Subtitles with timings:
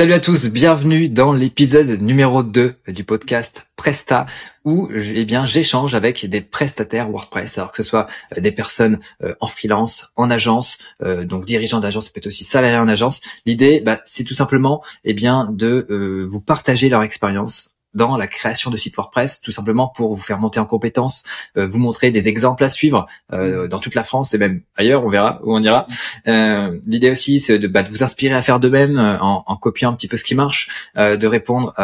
[0.00, 4.24] Salut à tous, bienvenue dans l'épisode numéro 2 du podcast Presta
[4.64, 8.98] où eh bien j'échange avec des prestataires WordPress, alors que ce soit euh, des personnes
[9.22, 13.20] euh, en freelance, en agence, euh, donc dirigeants d'agence, peut-être aussi salariés en agence.
[13.44, 15.86] L'idée, bah, c'est tout simplement eh bien de
[16.30, 20.38] vous partager leur expérience dans la création de sites WordPress, tout simplement pour vous faire
[20.38, 21.24] monter en compétences,
[21.56, 25.04] euh, vous montrer des exemples à suivre euh, dans toute la France et même ailleurs,
[25.04, 25.86] on verra où on ira.
[26.28, 29.44] Euh, L'idée aussi, c'est de, bah, de, vous inspirer à faire de même euh, en,
[29.46, 31.74] en, copiant un petit peu ce qui marche, euh, de répondre.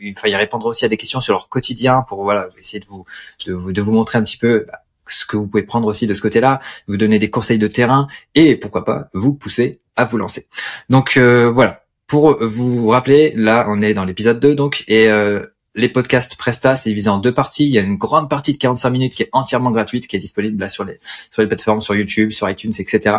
[0.00, 2.86] il faut y répondre aussi à des questions sur leur quotidien pour voilà essayer de
[2.86, 3.04] vous
[3.46, 6.06] de vous, de vous montrer un petit peu bah, ce que vous pouvez prendre aussi
[6.06, 10.04] de ce côté-là, vous donner des conseils de terrain et pourquoi pas vous pousser à
[10.04, 10.46] vous lancer.
[10.88, 15.46] Donc voilà, pour vous rappeler, là, on est dans l'épisode 2, donc, et euh,
[15.76, 17.66] les podcasts Presta, c'est divisé en deux parties.
[17.66, 20.18] Il y a une grande partie de 45 minutes qui est entièrement gratuite, qui est
[20.18, 20.96] disponible là sur les
[21.46, 23.18] plateformes, sur YouTube, sur iTunes, etc.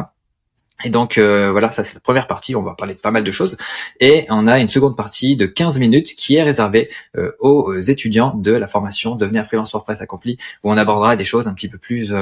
[0.84, 3.24] Et donc euh, voilà, ça c'est la première partie, on va parler de pas mal
[3.24, 3.58] de choses.
[4.00, 8.36] Et on a une seconde partie de 15 minutes qui est réservée euh, aux étudiants
[8.36, 11.78] de la formation Devenir freelance WordPress accompli, où on abordera des choses un petit peu
[11.78, 12.14] plus,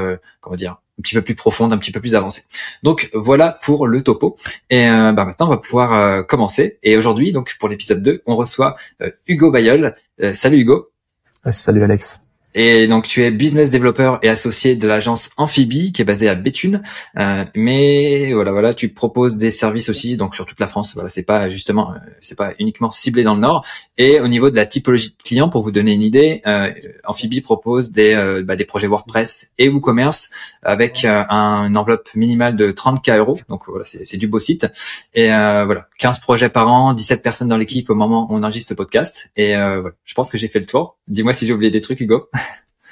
[0.42, 2.44] comment dire, un petit peu plus profonde, un petit peu plus avancée.
[2.84, 4.38] Donc voilà pour le topo.
[4.70, 6.78] Et euh, bah, maintenant on va pouvoir euh, commencer.
[6.84, 9.96] Et aujourd'hui, donc pour l'épisode 2, on reçoit euh, Hugo Bayol.
[10.34, 10.90] salut Hugo.
[11.32, 12.29] Salut Alex.
[12.56, 16.36] Et donc tu es business developer et associé de l'agence Amphibie qui est basée à
[16.36, 16.82] Béthune.
[17.18, 20.94] Euh, mais voilà, voilà, tu proposes des services aussi donc sur toute la France.
[20.94, 23.66] Voilà, c'est pas justement, euh, c'est pas uniquement ciblé dans le Nord.
[23.98, 26.72] Et au niveau de la typologie de clients, pour vous donner une idée, euh,
[27.06, 30.30] Amphibie propose des euh, bah, des projets WordPress et WooCommerce
[30.64, 33.40] avec euh, un, une enveloppe minimale de 30k euros.
[33.50, 34.68] Donc voilà, c'est du beau site.
[35.14, 38.70] Et voilà, 15 projets par an, 17 personnes dans l'équipe au moment où on enregistre
[38.70, 39.30] ce podcast.
[39.36, 40.98] Et voilà, je pense que j'ai fait le tour.
[41.08, 42.30] Dis-moi si j'ai oublié des trucs, Hugo.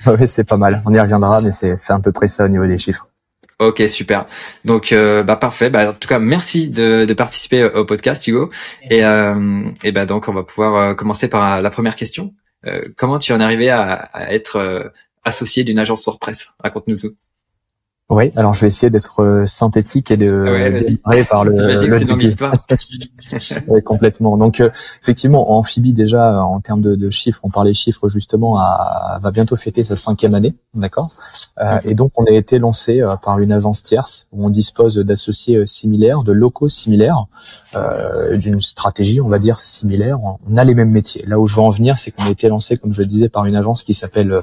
[0.08, 0.82] oui, c'est pas mal.
[0.86, 3.10] On y reviendra, mais c'est à peu près ça au niveau des chiffres.
[3.60, 4.28] Ok, super.
[4.66, 5.72] Donc, euh, bah parfait.
[5.72, 8.52] Bah, en tout cas, merci de, de participer au podcast, Hugo.
[8.92, 12.36] Et, euh, et bah donc, on va pouvoir euh, commencer par la première question.
[12.68, 14.84] Euh, comment tu en es arrivé à, à être euh,
[15.24, 16.50] associé d'une agence WordPress?
[16.64, 17.16] Raconte-nous tout.
[18.10, 21.60] Oui, alors je vais essayer d'être euh, synthétique et de ouais, démarrer par le.
[21.76, 22.56] J'imagine c'est histoire.
[23.68, 24.38] oui, complètement.
[24.38, 24.70] Donc euh,
[25.02, 29.32] effectivement, en amphibie déjà en termes de, de, chiffres, on parlait chiffres justement, à, va
[29.32, 31.12] bientôt fêter sa cinquième année, d'accord?
[31.60, 34.96] Euh, et donc on a été lancé euh, par une agence tierce où on dispose
[34.96, 37.26] d'associés similaires, de locaux similaires,
[38.34, 40.20] d'une stratégie, on va dire similaire.
[40.22, 41.26] On a les mêmes métiers.
[41.26, 43.30] Là où je veux en venir, c'est qu'on a été lancé, comme je le disais,
[43.30, 44.42] par une agence qui s'appelle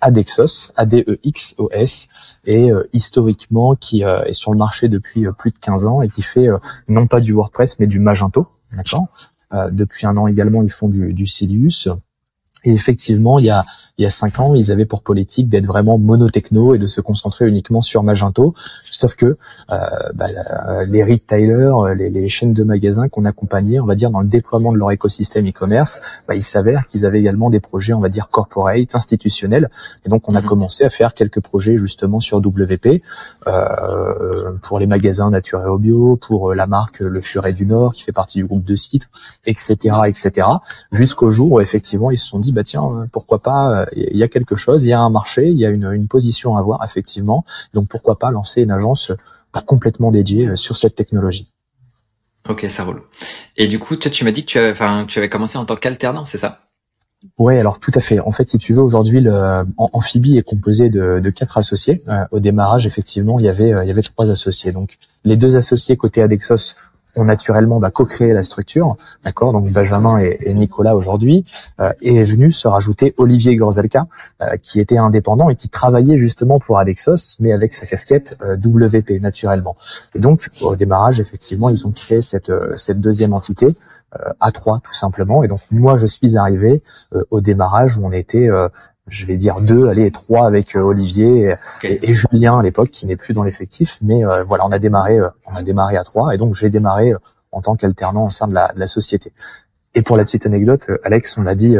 [0.00, 2.08] Adexos, A-D-E-X-O-S,
[2.44, 6.02] et euh, historiquement qui euh, est sur le marché depuis euh, plus de 15 ans
[6.02, 6.48] et qui fait
[6.88, 8.48] non pas du WordPress mais du Magento,
[9.70, 11.88] depuis un an également, ils font du, du Silius.
[12.64, 13.64] Et effectivement, il y a
[13.98, 17.00] il y a cinq ans, ils avaient pour politique d'être vraiment monotechno et de se
[17.00, 18.54] concentrer uniquement sur Magento.
[18.82, 19.26] Sauf que
[19.70, 19.76] euh,
[20.14, 20.26] bah,
[20.88, 24.72] les retailers, les, les chaînes de magasins qu'on accompagnait, on va dire, dans le déploiement
[24.72, 28.28] de leur écosystème e-commerce, bah, il s'avère qu'ils avaient également des projets, on va dire,
[28.30, 29.70] corporate, institutionnels.
[30.06, 30.48] Et donc, on a mhm.
[30.48, 33.02] commencé à faire quelques projets justement sur WP
[33.46, 37.92] euh, pour les magasins Nature et Bio, pour euh, la marque Le Furet du Nord
[37.92, 39.08] qui fait partie du groupe de sites,
[39.44, 40.48] etc., etc.
[40.90, 44.28] Jusqu'au jour où effectivement ils se sont dit, bah tiens, pourquoi pas il y a
[44.28, 46.84] quelque chose, il y a un marché, il y a une, une position à avoir
[46.84, 47.44] effectivement.
[47.74, 49.12] Donc pourquoi pas lancer une agence
[49.52, 51.46] pas complètement dédiée euh, sur cette technologie.
[52.48, 53.02] Ok, ça roule.
[53.56, 55.64] Et du coup, toi, tu m'as dit que tu avais, enfin, tu avais commencé en
[55.64, 56.60] tant qu'alternant, c'est ça?
[57.38, 58.18] Ouais, alors tout à fait.
[58.18, 62.02] En fait, si tu veux, aujourd'hui, le Amphibie est composé de, de quatre associés.
[62.08, 64.72] Euh, au démarrage, effectivement, il y avait euh, il y avait trois associés.
[64.72, 66.74] Donc, les deux associés côté Adexos
[67.16, 69.52] ont naturellement bah, co-créé la structure, d'accord?
[69.52, 71.44] Donc Benjamin et, Nicolas aujourd'hui,
[71.80, 74.06] euh, est venu se rajouter Olivier Gorzelka,
[74.40, 78.56] euh, qui était indépendant et qui travaillait justement pour Alexos, mais avec sa casquette euh,
[78.56, 79.76] WP naturellement.
[80.14, 83.76] Et donc au démarrage, effectivement, ils ont créé cette euh, cette deuxième entité.
[84.42, 86.82] A3 tout simplement et donc moi je suis arrivé
[87.30, 88.46] au démarrage où on était
[89.08, 93.16] je vais dire deux, allez trois avec euh, Olivier et, Julien à l'époque qui n'est
[93.16, 93.98] plus dans l'effectif.
[94.02, 96.70] Mais euh, voilà, on a démarré, euh, on a démarré à trois et donc j'ai
[96.70, 97.12] démarré
[97.50, 99.32] en tant qu'alternant au sein de la, de la, société.
[99.94, 101.76] Et pour la petite anecdote, Alex, on l'a dit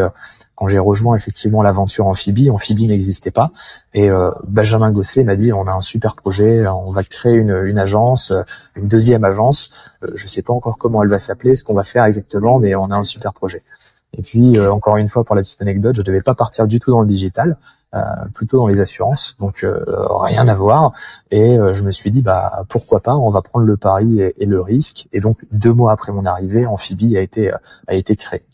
[0.55, 3.51] quand j'ai rejoint effectivement l'aventure Amphibie, Amphibie n'existait pas
[3.95, 4.11] et
[4.47, 8.35] Benjamin Gosselet m'a dit on a un super projet, on va créer une, une agence,
[8.77, 9.95] une deuxième agence.
[10.15, 12.91] je sais pas encore comment elle va s'appeler, ce qu'on va faire exactement, mais on
[12.91, 13.63] a un super projet.
[14.17, 16.81] Et puis, euh, encore une fois, pour la petite anecdote, je devais pas partir du
[16.81, 17.57] tout dans le digital,
[17.95, 18.01] euh,
[18.35, 19.85] plutôt dans les assurances, donc euh,
[20.21, 20.93] rien à voir.
[21.31, 24.61] Et je me suis dit, bah pourquoi pas, on va prendre le pari et, le
[24.61, 25.09] risque.
[25.13, 27.51] Et donc, deux mois après mon arrivée, Amphibie a été
[27.87, 28.45] a été créé.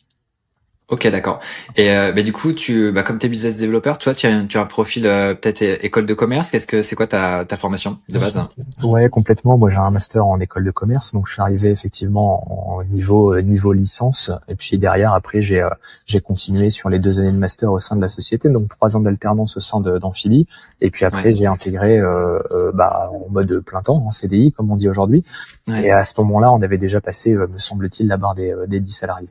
[0.90, 1.40] Ok, d'accord.
[1.76, 4.44] Et euh, bah, du coup, tu, bah, comme tu es business developer, toi, tu as,
[4.44, 6.50] tu as un profil euh, peut-être école de commerce.
[6.50, 8.40] Qu'est-ce que c'est quoi ta, ta formation de base
[8.82, 9.58] Ouais, complètement.
[9.58, 13.34] Moi, j'ai un master en école de commerce, donc je suis arrivé effectivement en niveau
[13.34, 14.30] euh, niveau licence.
[14.48, 15.68] Et puis derrière, après, j'ai euh,
[16.06, 18.96] j'ai continué sur les deux années de master au sein de la société, donc trois
[18.96, 20.46] ans d'alternance au sein d'Amphibie.
[20.80, 24.76] Et puis après, j'ai intégré euh, bah, en mode plein temps, en CDI, comme on
[24.76, 25.22] dit aujourd'hui.
[25.68, 28.90] Et à ce moment-là, on avait déjà passé, me semble-t-il, la barre des, des 10
[28.90, 29.28] salariés.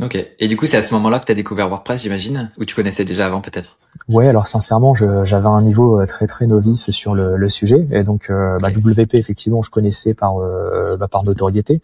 [0.00, 0.16] Ok.
[0.38, 2.76] Et du coup, c'est à ce moment-là que tu as découvert WordPress, j'imagine Ou tu
[2.76, 3.74] connaissais déjà avant peut-être?
[4.06, 7.88] Ouais, alors sincèrement, j'avais un niveau euh, très très novice sur le, le sujet.
[7.90, 11.82] Et donc, euh, bah, WP, effectivement, je connaissais par, euh, bah, par notoriété,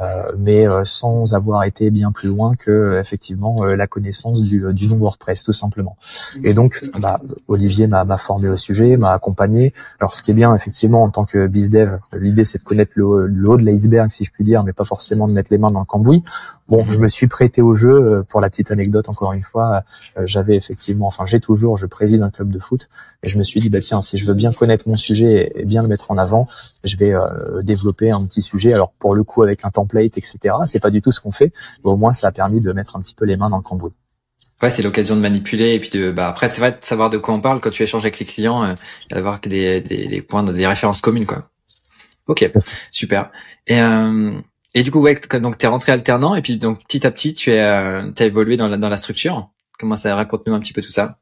[0.00, 4.98] euh, mais sans avoir été bien plus loin que effectivement la connaissance du, du nom
[4.98, 5.96] WordPress, tout simplement.
[6.44, 9.74] Et donc, bah, Olivier m'a formé au sujet, m'a accompagné.
[9.98, 13.26] Alors, ce qui est bien, effectivement, en tant que bizdev, l'idée, c'est de connaître le,
[13.26, 15.72] le haut de l'iceberg, si je puis dire, mais pas forcément de mettre les mains
[15.72, 16.22] dans le cambouis.
[16.68, 17.90] Bon, je me suis prêté au jeu.
[17.90, 19.82] Euh, pour la petite anecdote, encore une fois,
[20.18, 22.88] euh, j'avais effectivement, enfin j'ai toujours, je préside un club de foot,
[23.22, 25.64] et je me suis dit, bah tiens, si je veux bien connaître mon sujet et
[25.64, 26.48] bien le mettre en avant,
[26.84, 28.72] je vais euh, développer un petit sujet.
[28.72, 30.54] Alors pour le coup, avec un template, etc.
[30.66, 31.52] C'est pas du tout ce qu'on fait,
[31.84, 33.62] mais au moins ça a permis de mettre un petit peu les mains dans le
[33.62, 33.92] cambouis.
[34.62, 37.18] Ouais, c'est l'occasion de manipuler et puis de bah après c'est vrai de savoir de
[37.18, 38.74] quoi on parle quand tu échanges avec les clients, euh,
[39.10, 41.50] d'avoir des, des, des points, des références communes quoi.
[42.26, 42.50] Ok,
[42.90, 43.30] super.
[43.66, 44.40] Et euh,
[44.76, 47.50] et du coup, ouais, donc t'es rentré alternant et puis donc petit à petit, tu
[47.50, 49.48] es, euh, as évolué dans la, dans la structure.
[49.78, 51.18] Comment ça raconte-nous un petit peu tout ça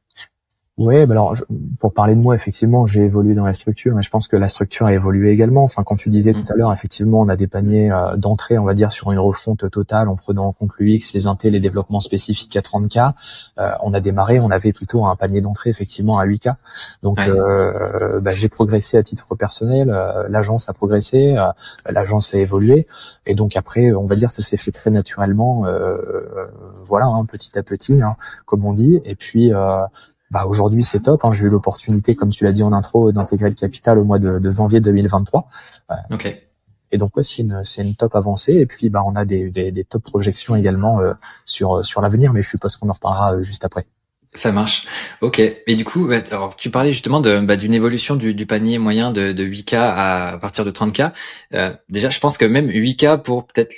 [0.76, 1.36] oui, bah alors
[1.78, 4.48] pour parler de moi, effectivement, j'ai évolué dans la structure et je pense que la
[4.48, 5.62] structure a évolué également.
[5.62, 8.64] Enfin, quand tu disais tout à l'heure, effectivement, on a des paniers euh, d'entrée, on
[8.64, 12.00] va dire, sur une refonte totale en prenant en compte l'UX, les intés, les développements
[12.00, 13.12] spécifiques à 30K.
[13.60, 16.54] Euh, on a démarré, on avait plutôt un panier d'entrée, effectivement, à 8K.
[17.04, 21.36] Donc, euh, bah, j'ai progressé à titre personnel, euh, l'agence a progressé,
[21.88, 22.88] l'agence a évolué.
[23.26, 25.66] Et donc après, on va dire, ça s'est fait très naturellement,
[26.84, 29.00] voilà, hein, petit à petit, hein, comme on dit.
[29.04, 29.52] Et puis,
[30.34, 31.24] bah aujourd'hui c'est top.
[31.24, 31.32] Hein.
[31.32, 34.40] J'ai eu l'opportunité, comme tu l'as dit en intro, d'intégrer le capital au mois de,
[34.40, 35.48] de janvier 2023.
[35.92, 36.36] Euh, ok.
[36.90, 38.54] Et donc ouais, c'est une c'est une top avancée.
[38.54, 41.14] Et puis bah on a des des, des top projections également euh,
[41.46, 43.86] sur sur l'avenir, mais je suppose qu'on en reparlera euh, juste après.
[44.34, 44.86] Ça marche.
[45.20, 45.38] Ok.
[45.38, 48.78] Et du coup, bah, alors, tu parlais justement de, bah, d'une évolution du, du, panier
[48.78, 51.12] moyen de, de 8K à, partir de 30K.
[51.54, 53.72] Euh, déjà, je pense que même 8K pour peut-être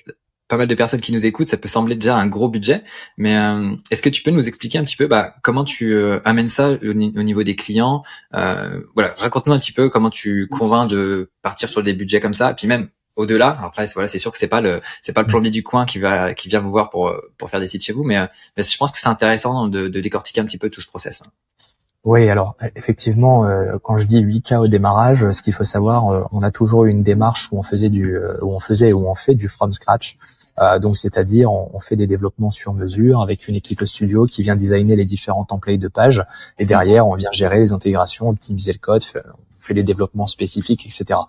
[0.48, 2.84] pas mal de personnes qui nous écoutent, ça peut sembler déjà un gros budget,
[3.16, 6.20] mais euh, est-ce que tu peux nous expliquer un petit peu bah, comment tu euh,
[6.24, 8.02] amènes ça au, niveau des clients
[8.34, 12.34] euh, Voilà, raconte-nous un petit peu comment tu convaincs de partir sur des budgets comme
[12.34, 13.58] ça, et puis même au-delà.
[13.62, 15.98] Après, voilà, c'est sûr que c'est pas le c'est pas le plombier du coin qui
[15.98, 18.18] va qui vient vous voir pour pour faire des sites chez vous, mais,
[18.56, 21.22] mais je pense que c'est intéressant de, de, décortiquer un petit peu tout ce process.
[22.04, 23.44] Oui, alors effectivement,
[23.82, 27.02] quand je dis 8K au démarrage, ce qu'il faut savoir, on a toujours eu une
[27.02, 30.16] démarche où on faisait du, où on faisait, où on fait du from scratch.
[30.60, 34.56] Euh, donc, c'est-à-dire, on, fait des développements sur mesure avec une équipe studio qui vient
[34.56, 36.24] designer les différents templates de pages
[36.58, 39.04] et derrière, on vient gérer les intégrations, optimiser le code,
[39.66, 41.20] fait des développements spécifiques, etc.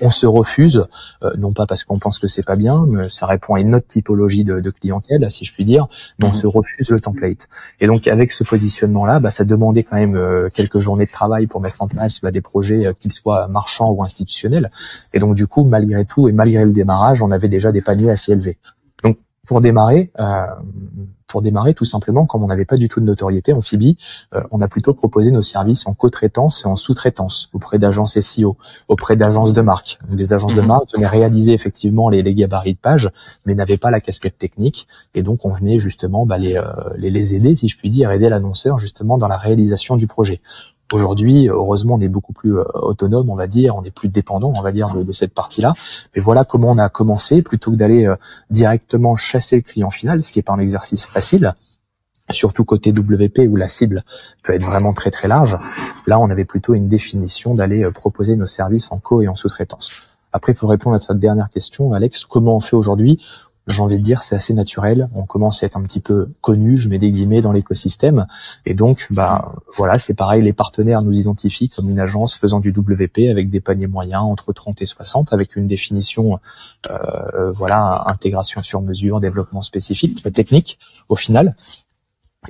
[0.00, 0.86] On, se refuse,
[1.22, 3.74] euh, non pas parce qu'on pense que c'est pas bien, mais ça répond à une
[3.74, 5.88] autre typologie de, de clientèle, si je puis dire,
[6.18, 6.34] mais on mhm.
[6.34, 7.48] se refuse le template.
[7.80, 11.46] Et donc avec ce positionnement-là, bah, ça demandait quand même euh, quelques journées de travail
[11.46, 14.70] pour mettre en place bah, des projets, euh, qu'ils soient marchands ou institutionnels.
[15.12, 18.10] Et donc du coup, malgré tout et malgré le démarrage, on avait déjà des paniers
[18.10, 18.58] assez élevés.
[19.02, 20.46] Donc pour démarrer, euh,
[21.30, 23.94] pour démarrer tout simplement, comme on n'avait pas du tout de notoriété en Phoebe,
[24.34, 28.56] euh, on a plutôt proposé nos services en co-traitance et en sous-traitance auprès d'agences SEO,
[28.88, 29.98] auprès d'agences de marque.
[30.08, 30.66] Donc, des agences de mhm.
[30.66, 33.10] marque venaient réaliser effectivement les, les gabarits de page,
[33.46, 36.64] mais n'avaient pas la casquette technique, et donc on venait justement bah, les, euh,
[36.96, 40.40] les, les aider, si je puis dire, aider l'annonceur justement dans la réalisation du projet.
[40.92, 44.52] Aujourd'hui, heureusement, on est beaucoup plus euh, autonome, on va dire, on est plus dépendant,
[44.56, 45.74] on va dire, de, cette partie-là.
[46.14, 48.16] Mais voilà comment on a commencé, plutôt que d'aller euh,
[48.50, 51.54] directement chasser le client final, ce qui est pas un exercice facile,
[52.30, 54.04] surtout côté WP où la cible
[54.42, 55.58] peut être vraiment très très large.
[56.06, 59.36] Là, on avait plutôt une définition d'aller euh, proposer nos services en co et en
[59.36, 60.08] sous-traitance.
[60.32, 63.20] Après, pour répondre à ta dernière question, Alex, comment on fait aujourd'hui
[63.70, 65.08] j'ai envie de dire, c'est assez naturel.
[65.14, 68.26] On commence à être un petit peu connu, je mets des guillemets dans l'écosystème.
[68.66, 70.42] Et donc, bah, voilà, c'est pareil.
[70.42, 74.52] Les partenaires nous identifient comme une agence faisant du WP avec des paniers moyens entre
[74.52, 76.38] 30 et 60, avec une définition,
[76.90, 81.54] euh, voilà, intégration sur mesure, développement spécifique, très technique au final.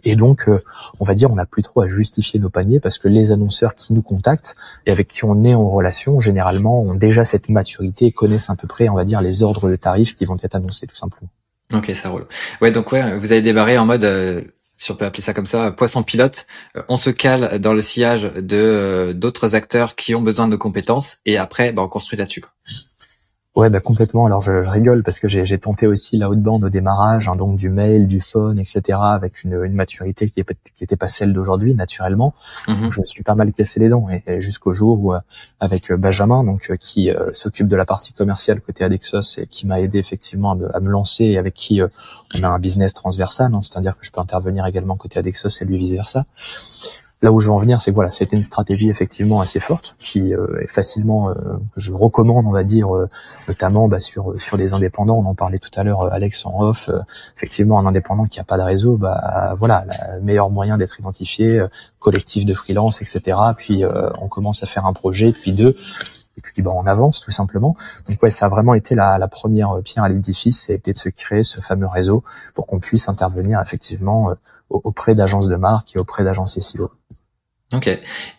[0.04, 0.60] Et donc, euh,
[1.00, 3.74] on va dire, on n'a plus trop à justifier nos paniers parce que les annonceurs
[3.74, 4.54] qui nous contactent
[4.86, 8.56] et avec qui on est en relation, généralement, ont déjà cette maturité et connaissent à
[8.56, 11.28] peu près, on va dire, les ordres de tarifs qui vont être annoncés, tout simplement.
[11.72, 12.26] Ok, ça roule.
[12.60, 14.42] Ouais, donc ouais, vous avez débarré en mode, euh,
[14.78, 16.46] si on peut appeler ça comme ça, poisson pilote.
[16.76, 21.18] Euh, on se cale dans le sillage de d'autres acteurs qui ont besoin de compétences
[21.26, 22.44] et après, bah, on construit là-dessus.
[23.56, 24.26] Ouais, bah complètement.
[24.26, 27.56] Alors je, rigole parce que j'ai tenté aussi la haute bande au démarrage, hein, donc
[27.56, 30.44] du mail, du phone, etc., avec une, une maturité qui,
[30.76, 32.32] qui était pas celle d'aujourd'hui naturellement.
[32.68, 32.92] Mhm.
[32.92, 35.20] je me suis pas mal cassé les dents et, jusqu'au jour où euh,
[35.58, 39.66] avec euh, Benjamin, donc euh, qui s'occupe de la partie commerciale côté Adexos et qui
[39.66, 43.60] m'a aidé effectivement à me, lancer et avec qui on a un business transversal, hein,
[43.62, 46.24] c'est-à-dire que je peux intervenir également côté Adexos et lui vice versa
[47.22, 49.96] là où je veux en venir, c'est que voilà, c'était une stratégie effectivement assez forte
[49.98, 51.34] qui euh, est facilement, euh,
[51.74, 53.08] que je recommande, on va dire, euh,
[53.46, 55.18] notamment bah, sur sur des indépendants.
[55.18, 56.90] On en parlait tout à l'heure, Alex en off.
[57.36, 59.84] effectivement, un indépendant qui a pas de réseau, bah voilà,
[60.14, 61.64] le meilleur moyen d'être identifié,
[61.98, 63.36] collectif de freelance, etc.
[63.56, 63.84] Puis
[64.20, 65.76] on commence à faire un projet, puis deux.
[66.36, 67.76] Et puis bah, on avance tout simplement.
[68.08, 71.10] Donc ouais, ça a vraiment été la, la première pierre à l'édifice, c'était de se
[71.10, 72.24] créer ce fameux réseau
[72.54, 74.30] pour qu'on puisse intervenir effectivement
[74.70, 76.90] auprès d'agences de marque et auprès d'agences SEO.
[77.72, 77.86] Ok.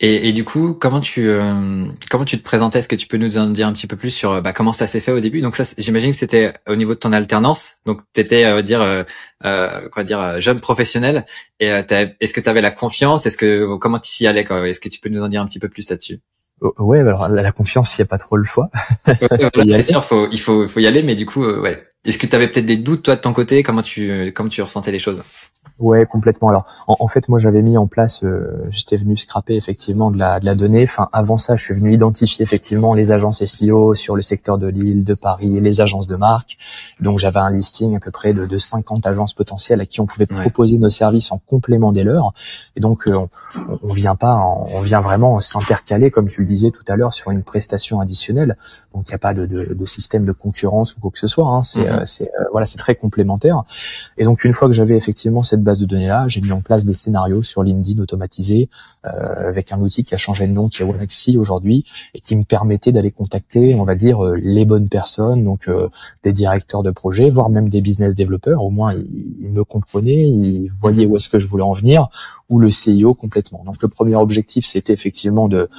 [0.02, 2.80] Et, et, du coup, comment tu euh, comment tu te présentais?
[2.80, 4.88] Est-ce que tu peux nous en dire un petit peu plus sur bah, comment ça
[4.88, 5.40] s'est fait au début?
[5.40, 7.78] Donc ça, j'imagine que c'était au niveau de ton alternance.
[7.86, 9.04] Donc tu étais, euh, dire, euh,
[9.46, 11.26] euh, quoi dire, jeune professionnel.
[11.62, 13.26] Et est-ce que tu avais la confiance?
[13.26, 15.60] Est-ce que comment tu y allais Est-ce que tu peux nous en dire un petit
[15.60, 16.20] peu plus là-dessus?
[16.60, 18.70] Oh, Ouais, alors la, confiance, il n'y a pas trop le choix.
[18.98, 21.04] c'est sûr, faut, il faut, faut y aller.
[21.04, 21.88] Mais du coup, ouais.
[22.04, 23.64] Est-ce que tu avais peut-être des doutes toi de ton côté?
[23.64, 25.24] Comment tu comment tu ressentais les choses?
[25.82, 26.50] Ouais, complètement.
[26.50, 30.40] Alors, en, fait, moi, j'avais mis en place, euh, j'étais venu scraper effectivement de la,
[30.40, 30.84] de la donnée.
[30.84, 34.68] Enfin, avant ça, je suis venu identifier effectivement les agences SEO sur le secteur de
[34.68, 36.58] Lille, de Paris, les agences de marque.
[37.00, 40.06] Donc, j'avais un listing à peu près de, de 50 agences potentielles à qui on
[40.06, 42.32] pouvait proposer nos services en complément des leurs.
[42.76, 43.30] Et donc, euh, on,
[43.82, 47.32] on vient pas, on vient vraiment s'intercaler, comme tu le disais tout à l'heure, sur
[47.32, 48.56] une prestation additionnelle.
[48.94, 51.28] Donc, il n'y a pas de, de, de, système de concurrence ou quoi que ce
[51.28, 51.48] soit.
[51.48, 51.64] Hein.
[51.64, 52.00] C'est, mhm.
[52.00, 53.64] euh, c'est, voilà, c'est très complémentaire.
[54.18, 56.86] Et donc, une fois que j'avais effectivement cette base de données-là, j'ai mis en place
[56.86, 58.70] des scénarios sur LinkedIn automatisés
[59.06, 62.36] euh, avec un outil qui a changé de nom, qui est Walaxy aujourd'hui, et qui
[62.36, 65.90] me permettait d'aller contacter, on va dire, euh, les bonnes personnes, donc euh,
[66.24, 68.64] des directeurs de projet, voire même des business développeurs.
[68.64, 72.10] Au moins, ils, me comprenaient, ils voyaient où est-ce que je voulais en venir,
[72.50, 73.64] ou le CIO complètement.
[73.66, 75.70] Donc le premier objectif, c'était effectivement de,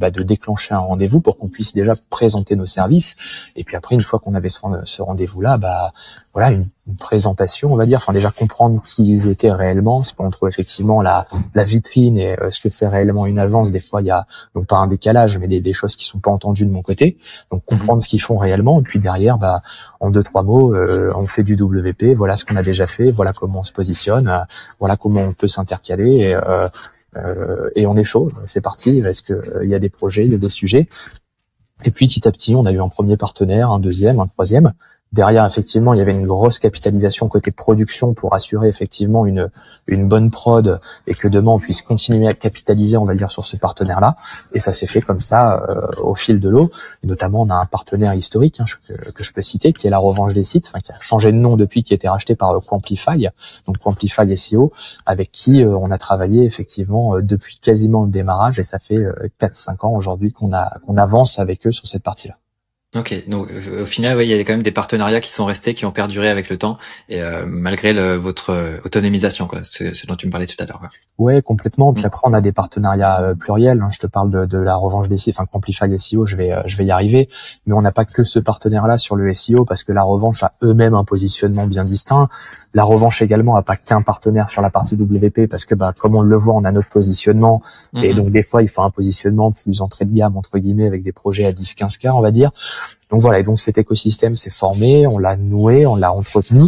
[0.00, 3.16] bah, de déclencher un rendez-vous pour qu'on puisse déjà présenter nos services.
[3.56, 5.92] Et puis après, une fois qu'on avait ce, rendez-vous-là, bah
[6.32, 10.30] voilà, une, présentation, on va dire, enfin déjà comprendre qui ils étaient réellement, c'est qu'on
[10.30, 13.70] trouve effectivement la, la vitrine et euh, ce que c'est réellement une agence.
[13.70, 16.18] Des fois, il y a donc pas un décalage, mais des, des choses qui sont
[16.18, 17.18] pas entendues de mon côté.
[17.50, 18.00] Donc comprendre mhm.
[18.00, 19.60] ce qu'ils font réellement, et puis derrière, bah
[20.00, 22.16] en deux trois mots, euh, on fait du WP.
[22.16, 24.40] Voilà ce qu'on a déjà fait, voilà comment on se positionne, euh,
[24.80, 26.32] voilà comment on peut s'intercaler.
[26.32, 26.36] Et,
[27.76, 28.98] et on est chaud, c'est parti.
[29.00, 30.88] Est-ce qu'il y a des projets, il y a des sujets
[31.84, 34.72] et puis petit à petit, on a eu un premier partenaire, un deuxième, un troisième.
[35.12, 39.50] Derrière, effectivement, il y avait une grosse capitalisation côté production pour assurer effectivement une,
[39.86, 43.44] une bonne prod et que demain on puisse continuer à capitaliser, on va dire, sur
[43.44, 44.16] ce partenaire-là.
[44.54, 46.70] Et ça s'est fait comme ça euh, au fil de l'eau.
[47.04, 50.32] Notamment, on a un partenaire historique hein, que, je peux citer, qui est la Revanche
[50.32, 53.28] des sites, qui a changé de nom depuis, qui a été racheté par euh, Quamplify,
[53.66, 54.72] donc Quamplify SEO,
[55.04, 58.58] avec qui euh, on a travaillé effectivement depuis quasiment le démarrage.
[58.58, 59.04] Et ça fait
[59.40, 62.41] 4-5 ans aujourd'hui qu'on a qu'on avance avec eux sur cette partie-là.
[62.94, 65.46] Ok, donc euh, au final, oui, il y a quand même des partenariats qui sont
[65.46, 66.76] restés, qui ont perduré avec le temps,
[67.08, 70.62] et euh, malgré le, votre euh, autonomisation, quoi, ce, ce, dont tu me parlais tout
[70.62, 70.82] à l'heure.
[71.16, 71.94] Ouais, complètement.
[71.94, 72.06] Puis mm.
[72.06, 73.80] après, on a des partenariats pluriels.
[73.80, 73.88] Hein.
[73.92, 76.84] Je te parle de, de, la revanche des enfin Amplify SEO, je vais, je vais
[76.84, 77.30] y arriver.
[77.64, 80.52] Mais on n'a pas que ce partenaire-là sur le SEO, parce que la revanche a
[80.62, 82.28] eux-mêmes un positionnement bien distinct.
[82.74, 86.14] La revanche également a pas qu'un partenaire sur la partie WP parce que bah comme
[86.14, 87.62] on le voit, on a notre positionnement
[87.94, 88.16] et mhm.
[88.16, 91.12] donc des fois il faut un positionnement plus entrée de gamme entre guillemets avec des
[91.12, 92.50] projets à 10 15 k on va dire.
[93.12, 96.62] Donc voilà, et donc cet écosystème s'est formé, on l'a noué, on l'a entretenu.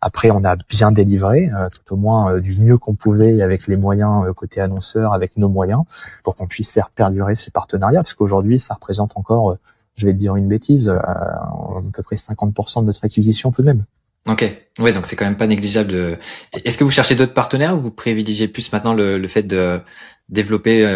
[0.00, 3.66] Après, on a bien délivré, euh, tout au moins euh, du mieux qu'on pouvait avec
[3.66, 5.82] les moyens euh, côté annonceur, avec nos moyens,
[6.22, 9.56] pour qu'on puisse faire perdurer ces partenariats, parce qu'aujourd'hui, ça représente encore,
[9.96, 11.50] je vais te dire une bêtise, à
[11.92, 13.84] peu près 50% de notre acquisition tout de même.
[14.28, 14.44] Ok,
[14.78, 15.90] ouais, donc c'est quand même pas négligeable.
[15.90, 16.16] De...
[16.64, 19.80] Est-ce que vous cherchez d'autres partenaires ou vous privilégiez plus maintenant le, fait de
[20.28, 20.86] développer,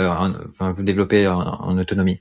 [0.61, 2.21] vous développer en, autonomie?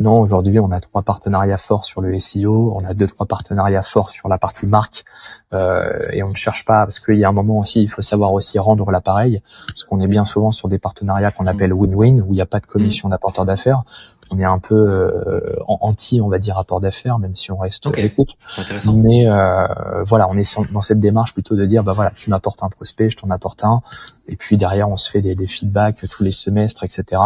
[0.00, 3.82] Non, aujourd'hui on a trois partenariats forts sur le SEO, on a deux trois partenariats
[3.82, 5.04] forts sur la partie marque
[5.52, 8.00] euh, et on ne cherche pas parce qu'il y a un moment aussi, il faut
[8.00, 12.22] savoir aussi rendre l'appareil parce qu'on est bien souvent sur des partenariats qu'on appelle win-win
[12.22, 13.82] où il n'y a pas de commission d'apporteur d'affaires
[14.30, 17.86] on est un peu euh, anti, on va dire, rapport d'affaires, même si on reste
[17.86, 18.04] okay.
[18.04, 18.30] écoute.
[18.56, 18.92] Intéressant.
[18.92, 22.62] Mais euh, voilà, on est dans cette démarche plutôt de dire, bah voilà, tu m'apportes
[22.62, 23.82] un prospect, je t'en apporte un,
[24.28, 27.20] et puis derrière, on se fait des, des feedbacks tous les semestres, etc.,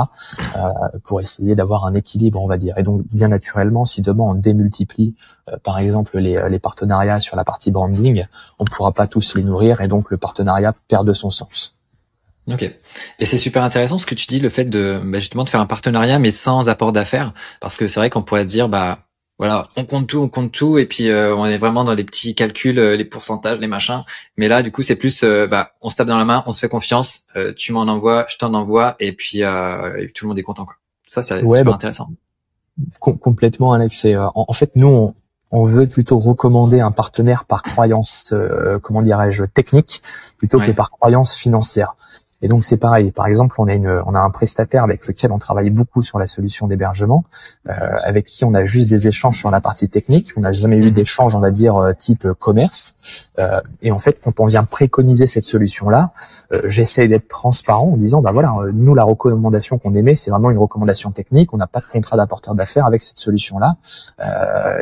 [0.56, 0.70] euh,
[1.04, 2.78] pour essayer d'avoir un équilibre, on va dire.
[2.78, 5.14] Et donc, bien naturellement, si demain on démultiplie,
[5.50, 8.24] euh, par exemple, les, les partenariats sur la partie branding,
[8.58, 11.74] on ne pourra pas tous les nourrir, et donc le partenariat perd de son sens.
[12.50, 12.62] Ok.
[13.18, 15.60] Et c'est super intéressant ce que tu dis, le fait de bah, justement de faire
[15.60, 19.04] un partenariat mais sans apport d'affaires, parce que c'est vrai qu'on pourrait se dire bah
[19.38, 22.04] voilà, on compte tout, on compte tout, et puis euh, on est vraiment dans les
[22.04, 24.00] petits calculs, euh, les pourcentages, les machins.
[24.36, 26.52] Mais là, du coup, c'est plus, euh, bah, on se tape dans la main, on
[26.52, 27.26] se fait confiance.
[27.56, 29.40] tu m'en envoies, je t'en envoie, et puis
[30.14, 30.64] tout le monde est content.
[30.64, 30.76] Quoi.
[31.08, 32.10] Ça, c'est super bah, intéressant.
[33.00, 34.04] complètement, Alex.
[34.04, 35.14] Et, en, fait, nous, on,
[35.50, 38.32] on, veut plutôt recommander un partenaire par croyance,
[38.82, 40.00] comment dirais-je, technique,
[40.38, 41.96] plutôt que par croyance financière.
[42.42, 43.10] Et donc c'est pareil.
[43.10, 46.18] Par exemple, on a une, on a un prestataire avec lequel on travaille beaucoup sur
[46.18, 47.24] la solution d'hébergement,
[47.68, 47.72] euh,
[48.04, 50.32] avec qui on a juste des échanges sur la partie technique.
[50.36, 53.28] On n'a jamais eu d'échange, on va dire euh, type commerce.
[53.38, 56.10] Euh, et en fait, quand on vient préconiser cette solution-là,
[56.52, 60.30] euh, j'essaie d'être transparent en disant, bah voilà, euh, nous la recommandation qu'on émet, c'est
[60.30, 61.52] vraiment une recommandation technique.
[61.52, 63.76] On n'a pas de contrat d'apporteur d'affaires avec cette solution-là.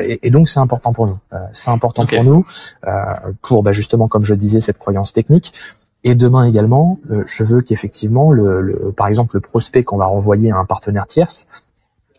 [0.01, 1.19] Et, et, donc c'est important pour nous.
[1.53, 2.47] c'est important pour nous
[3.43, 5.53] pour bah, justement, comme je disais, cette croyance technique.
[6.05, 10.07] Et demain également, euh, je veux qu'effectivement, le, le, par exemple, le prospect qu'on va
[10.07, 11.47] renvoyer à un partenaire tierce,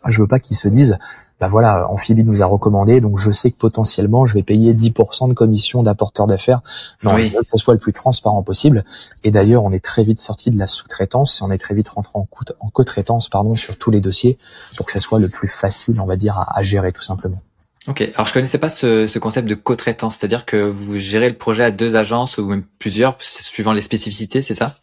[0.06, 0.98] je veux pas qu'il se dise,
[1.40, 5.28] bah voilà, Amphibie nous a recommandé, donc je sais que potentiellement je vais payer 10%
[5.28, 6.62] de commission d'apporteur d'affaires.
[7.02, 8.84] Non, je veux que ce soit le plus transparent possible.
[9.24, 11.88] Et d'ailleurs, on est très vite sorti de la sous-traitance et on est très vite
[11.88, 12.28] rentré en,
[12.60, 14.38] en co-traitance, pardon, sur tous les dossiers
[14.76, 17.42] pour que ça soit le plus facile, on va dire, à, à gérer tout simplement.
[17.86, 21.36] Ok, alors je connaissais pas ce, ce concept de co-traitance, c'est-à-dire que vous gérez le
[21.36, 24.76] projet à deux agences ou même plusieurs, suivant les spécificités, c'est ça?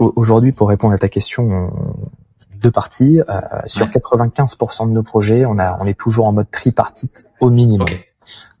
[0.00, 1.70] Aujourd'hui, pour répondre à ta question,
[2.62, 3.20] deux parties.
[3.28, 7.50] Euh, sur 95% de nos projets, on, a, on est toujours en mode tripartite au
[7.50, 7.88] minimum.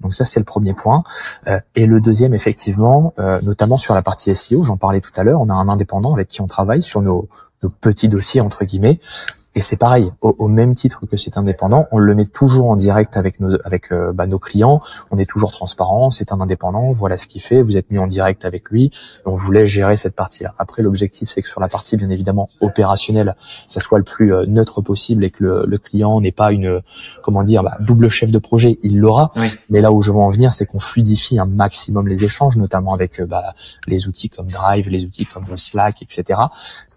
[0.00, 1.02] Donc ça, c'est le premier point.
[1.48, 5.24] Euh, et le deuxième, effectivement, euh, notamment sur la partie SEO, j'en parlais tout à
[5.24, 7.28] l'heure, on a un indépendant avec qui on travaille sur nos,
[7.62, 9.00] nos petits dossiers, entre guillemets,
[9.54, 13.16] et c'est pareil, au, même titre que c'est indépendant, on le met toujours en direct
[13.16, 14.80] avec nos avec euh, bah, nos clients.
[15.10, 16.10] On est toujours transparent.
[16.10, 16.92] C'est un indépendant.
[16.92, 17.60] Voilà ce qu'il fait.
[17.62, 18.92] Vous êtes mis en direct avec lui.
[19.26, 20.54] on voulait gérer cette partie-là.
[20.58, 23.34] Après, l'objectif, c'est que sur la partie, bien évidemment, opérationnelle,
[23.66, 26.80] ça soit le plus euh, neutre possible et que le, le client n'ait pas une
[27.24, 28.78] comment dire bah, double chef de projet.
[28.84, 29.32] Il l'aura.
[29.70, 32.94] Mais là où je veux en venir, c'est qu'on fluidifie un maximum les échanges, notamment
[32.94, 33.54] avec euh, bah,
[33.88, 36.38] les outils comme Drive, les outils comme Slack, etc.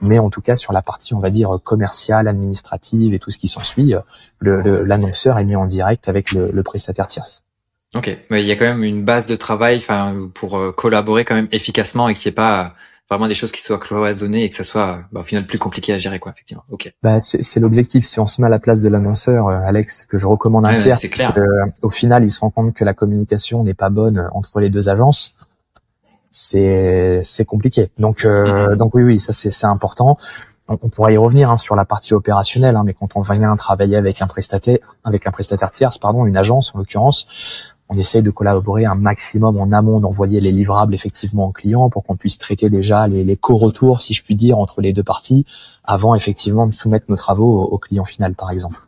[0.01, 3.37] Mais en tout cas, sur la partie, on va dire commerciale, administrative et tout ce
[3.37, 3.93] qui s'ensuit,
[4.41, 7.45] l'annonceur est mis en direct avec le, prestataire tierce.
[7.93, 11.25] Ok, mais il y a quand même une base de travail, enfin, pour euh, collaborer
[11.25, 12.73] quand même efficacement et qu'il n'y ait pas
[13.09, 15.91] vraiment des choses qui soient cloisonnées et que ça soit bah, au final plus compliqué
[15.91, 18.81] à gérer quoi effectivement ok bah c'est l'objectif si on se met à la place
[18.81, 21.33] de l'annonceur euh, Alex que je recommande un tiers clair.
[21.37, 21.43] Euh,
[21.81, 24.87] au final il se rend compte que la communication n'est pas bonne entre les deux
[24.87, 25.35] agences
[26.29, 28.77] c'est c'est compliqué donc mm-hmm.
[28.77, 30.17] donc oui oui ça c'est c'est important
[30.81, 33.95] on, pourra y revenir hein, sur la partie opérationnelle, hein, mais quand on vient travailler
[33.95, 37.27] avec un prestataire, avec un prestataire tierce, pardon, une agence en l'occurrence,
[37.89, 42.05] on essaye de collaborer un maximum en amont, d'envoyer les livrables effectivement aux clients pour
[42.05, 45.45] qu'on puisse traiter déjà les, co-retours, si je puis dire, entre les deux parties,
[45.83, 48.79] avant effectivement de soumettre nos travaux au, client final, par exemple.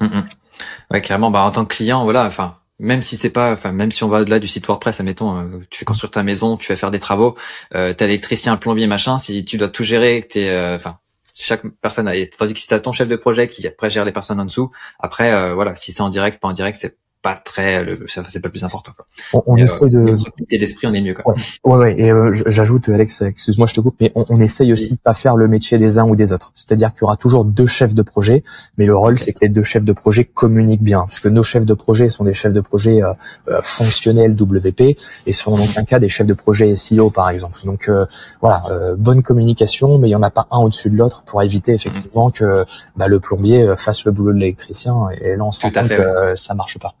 [0.00, 1.00] Mm, mm.
[1.00, 4.02] Clairement, bah, en tant que client, voilà, enfin, même si c'est pas, enfin même si
[4.02, 6.76] on va au-delà du site WordPress, admettons, euh, tu fais construire ta maison, tu vas
[6.76, 7.36] faire des travaux,
[7.74, 10.96] euh, t'as l'électricien, plombier, machin, si tu dois tout gérer, t'es, euh, enfin
[11.36, 14.12] chaque personne a, tandis que si t'as ton chef de projet qui après gère les
[14.12, 17.34] personnes en dessous, après euh, voilà, si c'est en direct, pas en direct, c'est pas
[17.34, 19.06] très c'est pas le plus important quoi.
[19.32, 20.16] On, on essaie de
[20.50, 21.34] l'esprit on est mieux quoi.
[21.64, 24.94] Ouais ouais, et euh, j'ajoute Alex excuse-moi je te coupe mais on, on essaye aussi
[24.94, 26.50] de pas faire le métier des uns ou des autres.
[26.54, 28.42] C'est-à-dire qu'il y aura toujours deux chefs de projet
[28.76, 31.44] mais le rôle c'est que les deux chefs de projet communiquent bien parce que nos
[31.44, 33.12] chefs de projet sont des chefs de projet euh,
[33.48, 37.60] euh fonctionnels WP et sont dans aucun cas des chefs de projet SEO par exemple.
[37.64, 38.04] Donc euh,
[38.40, 38.64] voilà,
[38.98, 42.32] bonne communication mais il y en a pas un au-dessus de l'autre pour éviter effectivement
[42.32, 42.64] que
[42.96, 46.34] bah, le plombier fasse le boulot de l'électricien et là on se rend compte que
[46.34, 46.94] ça marche pas.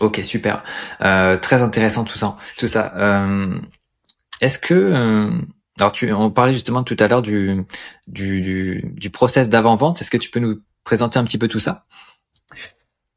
[0.00, 0.62] Ok, super.
[1.00, 2.36] Euh, très intéressant tout ça.
[2.58, 2.92] Tout ça.
[2.96, 3.54] Euh,
[4.40, 5.30] Est-ce que euh,
[5.78, 7.64] alors tu on parlait justement tout à l'heure du,
[8.06, 10.00] du, du du process d'avant vente.
[10.00, 11.84] Est-ce que tu peux nous présenter un petit peu tout ça?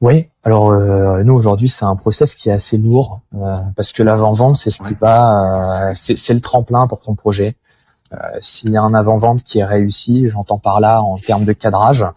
[0.01, 0.29] Oui.
[0.43, 4.31] Alors euh, nous aujourd'hui c'est un process qui est assez lourd euh, parce que l'avant
[4.31, 7.57] vente c'est ce qui va c'est le tremplin pour ton projet.
[8.12, 11.54] Euh, s'il y a un avant-vente qui est réussi, j'entends par là en termes de
[11.54, 12.08] cadrage,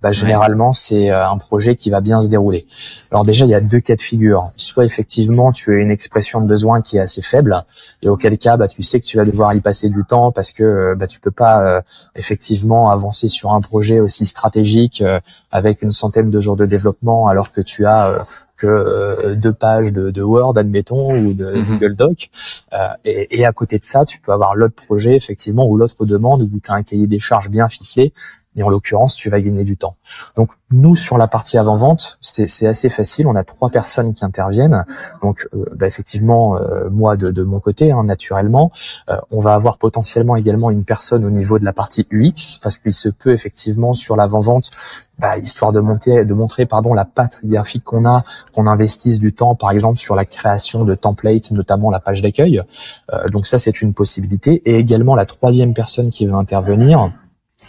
[0.00, 2.66] bah, généralement c'est euh, un projet qui va bien se dérouler.
[3.10, 4.52] Alors déjà il y a deux cas de figure.
[4.56, 7.64] Soit effectivement tu as une expression de besoin qui est assez faible,
[8.02, 10.52] et auquel cas bah, tu sais que tu vas devoir y passer du temps parce
[10.52, 11.82] que euh, bah, tu peux pas
[12.14, 15.02] effectivement avancer sur un projet aussi stratégique
[15.50, 18.24] avec une centaine de jours de développement alors que tu as
[18.60, 21.64] que euh, deux pages de, de, Word, admettons, ou de mhm.
[21.64, 22.30] Google Doc.
[22.72, 26.04] Euh, et, et, à côté de ça, tu peux avoir l'autre projet, effectivement, ou l'autre
[26.04, 28.12] demande où tu as un cahier des charges bien ficelé
[28.56, 29.94] et en l'occurrence, tu vas gagner du temps.
[30.36, 33.28] Donc nous, sur la partie avant-vente, c'est assez facile.
[33.28, 34.84] On a trois personnes qui interviennent.
[35.22, 38.72] Donc euh, bah, effectivement, euh, moi de, de, mon côté, hein, naturellement,
[39.08, 42.78] euh, on va avoir potentiellement également une personne au niveau de la partie UX, parce
[42.78, 44.70] qu'il se peut effectivement sur l'avant-vente,
[45.20, 49.32] bah, histoire de monter, de montrer pardon la patte graphique qu'on a, qu'on investisse du
[49.32, 52.62] temps, par exemple sur la création de templates, notamment la page d'accueil.
[53.30, 54.62] donc ça, c'est une possibilité.
[54.64, 57.12] Et également la troisième personne qui veut intervenir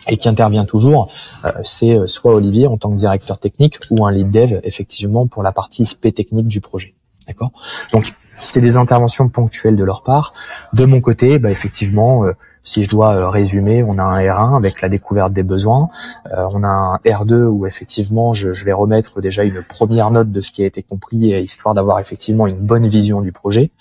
[0.08, 1.12] et qui intervient toujours,
[1.46, 5.28] euh, c'est euh, soit Olivier en tant que directeur technique ou un lead dev effectivement
[5.28, 6.94] pour la partie spé technique du projet.
[7.28, 7.52] D'accord?
[7.94, 8.08] Donc
[8.42, 10.34] c'est des interventions ponctuelles de leur part.
[10.74, 14.58] De mon côté, bah, effectivement, euh, si je dois euh, résumer, on a un R1
[14.58, 15.90] avec la découverte des besoins,
[16.32, 20.42] euh, on a un R2 où effectivement je, vais remettre déjà une première note de
[20.42, 23.72] ce qui a été compris, histoire d'avoir effectivement une bonne vision du projet.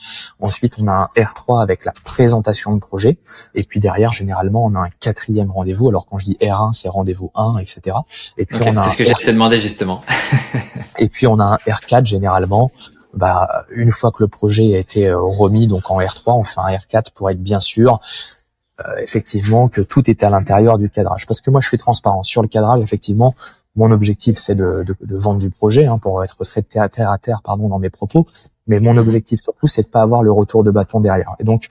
[0.40, 3.18] Ensuite, on a un R3 avec la présentation de projet,
[3.54, 5.88] et puis derrière, généralement, on a un quatrième rendez-vous.
[5.88, 7.96] Alors quand je dis R1, c'est rendez-vous 1, etc.
[8.38, 10.02] Et puis on a c'est ce que j'ai te demandé justement.
[10.98, 12.70] et puis on a un R4 généralement
[13.14, 16.60] bah, une fois que le projet a été euh, remis donc en R3, on fait
[16.60, 18.00] un R4 pour être bien sûr
[18.80, 21.26] euh, effectivement que tout est à l'intérieur du cadrage.
[21.26, 22.80] Parce que moi, je suis transparent sur le cadrage.
[22.80, 23.34] Effectivement,
[23.76, 26.88] mon objectif, c'est de, de, de, vendre du projet, hein, pour être très terre à
[26.88, 28.26] terre, à terre, pardon, dans mes propos.
[28.66, 31.34] Mais mon objectif surtout, c'est de pas avoir le retour de bâton derrière.
[31.40, 31.68] Et donc,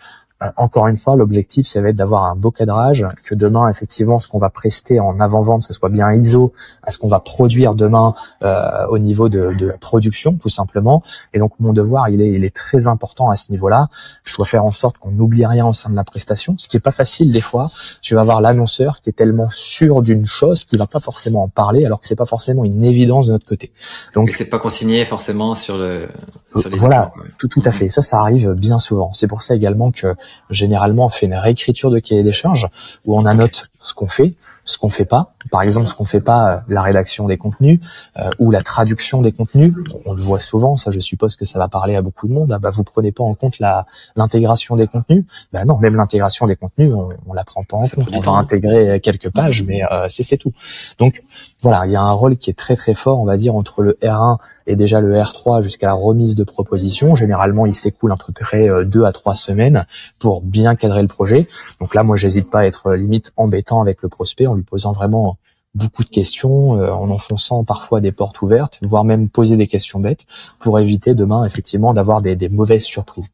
[0.56, 4.28] encore une fois, l'objectif, ça va être d'avoir un beau cadrage, que demain, effectivement, ce
[4.28, 8.14] qu'on va prester en avant-vente, ça soit bien ISO à ce qu'on va produire demain
[8.44, 11.04] euh, au niveau de, de, la production, tout simplement.
[11.34, 13.90] Et donc, mon devoir, il est, il est très important à ce niveau-là.
[14.24, 16.78] Je dois faire en sorte qu'on n'oublie rien au sein de la prestation, ce qui
[16.78, 17.70] est pas facile des fois.
[18.02, 21.50] Tu vas avoir l'annonceur qui est tellement sûr d'une chose qu'il va pas forcément en
[21.50, 23.74] parler, alors que c'est pas forcément une évidence de notre côté.
[24.16, 26.08] Donc, c'est pas consigné forcément sur le.
[26.56, 27.90] Sur les voilà, tout, tout à fait.
[27.90, 29.12] Ça, ça arrive bien souvent.
[29.12, 30.16] C'est pour ça également que
[30.50, 32.68] généralement on fait une réécriture de cahier des charges
[33.06, 34.34] où on annote ce qu'on fait,
[34.66, 35.34] ce qu'on fait pas.
[35.52, 37.80] Par exemple, ce qu'on fait pas, euh, la rédaction des contenus
[38.18, 39.74] euh, ou la traduction des contenus.
[40.06, 42.52] On le voit souvent, ça je suppose que ça va parler à beaucoup de monde.
[42.52, 45.26] Ah, bah vous prenez pas en compte la l'intégration des contenus.
[45.52, 48.08] Bah non, même l'intégration des contenus, on, on la prend pas en compte.
[48.14, 50.54] On va intégrer quelques pages, mais euh, c'est c'est tout.
[51.00, 51.24] Donc
[51.62, 53.84] voilà, il y a un rôle qui est très très fort, on va dire, entre
[53.84, 57.16] le R1 et déjà le R3 jusqu'à la remise de proposition.
[57.16, 59.86] Généralement, il s'écoule à peu près euh, deux à trois semaines
[60.20, 61.48] pour bien cadrer le projet.
[61.82, 64.64] Donc là, moi, j'hésite pas à être euh, limite embêtant avec le prospect en lui
[64.64, 65.38] posant vraiment
[65.76, 70.00] beaucoup de questions, euh, en enfonçant parfois des portes ouvertes, voire même poser des questions
[70.00, 70.26] bêtes
[70.60, 73.34] pour éviter demain effectivement d'avoir des, des mauvaises surprises.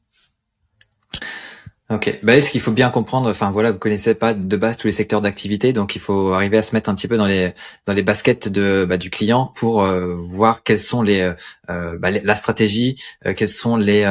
[1.91, 4.87] Ok, bah, ce qu'il faut bien comprendre, enfin voilà, vous connaissez pas de base tous
[4.87, 7.53] les secteurs d'activité, donc il faut arriver à se mettre un petit peu dans les
[7.85, 11.31] dans les baskets de bah, du client pour euh, voir quelles sont les,
[11.69, 12.95] euh, bah, la stratégie,
[13.27, 14.03] euh, quelles sont les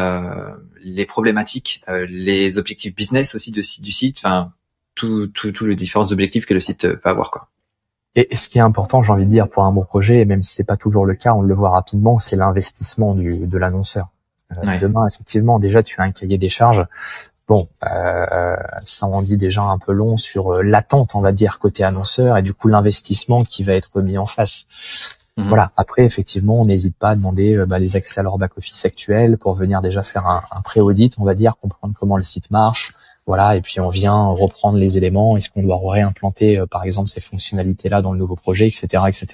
[0.85, 4.53] les problématiques, les objectifs business aussi de, du site, enfin
[4.95, 7.49] tous tous les différents objectifs que le site peut avoir quoi.
[8.15, 10.45] Et, ce qui est important, j'ai envie de dire, pour un bon projet, et même
[10.45, 14.11] si c'est pas toujours le cas, on le voit rapidement, c'est l'investissement du de l'annonceur.
[14.81, 16.87] Demain, effectivement, déjà, tu as un cahier des charges.
[17.47, 21.59] Bon, euh, ça en dit déjà un peu long sur euh, l'attente, on va dire,
[21.59, 24.67] côté annonceur, et du coup l'investissement qui va être mis en face.
[25.37, 25.49] Mhm.
[25.49, 25.73] Voilà.
[25.77, 29.37] Après, effectivement, on n'hésite pas à demander euh, bah, les accès à leur back-office actuel
[29.37, 32.95] pour venir déjà faire un, un pré-audit, on va dire, comprendre comment le site marche.
[33.27, 35.37] Voilà, et puis on vient reprendre les éléments.
[35.37, 39.27] Est-ce qu'on doit réimplanter, euh, par exemple, ces fonctionnalités-là dans le nouveau projet, etc., etc.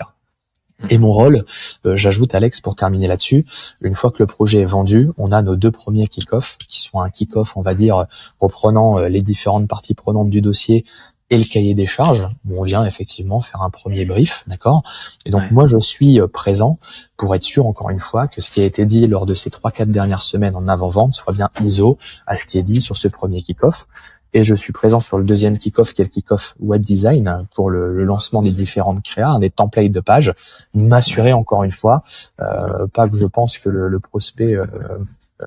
[0.89, 1.45] Et mon rôle,
[1.85, 3.45] euh, j'ajoute Alex pour terminer là-dessus,
[3.83, 7.01] une fois que le projet est vendu, on a nos deux premiers kick-off, qui sont
[7.01, 8.07] un kick-off, on va dire,
[8.41, 10.85] reprenant euh, les différentes parties prenantes du dossier
[11.31, 14.83] et le cahier des charges, où on vient effectivement faire un premier brief, d'accord?
[15.27, 16.79] Et donc moi, je suis euh, présent
[17.17, 19.51] pour être sûr, encore une fois, que ce qui a été dit lors de ces
[19.51, 22.97] trois, quatre dernières semaines en avant-vente soit bien ISO à ce qui est dit sur
[22.97, 23.87] ce premier kick-off
[24.33, 27.71] et je suis présent sur le deuxième kick-off qui est le kick-off web design pour
[27.71, 30.33] le, lancement des différentes créas, des templates de pages,
[30.75, 32.03] m'assurer encore une fois,
[32.41, 34.67] euh, pas que je pense que le, le prospect euh,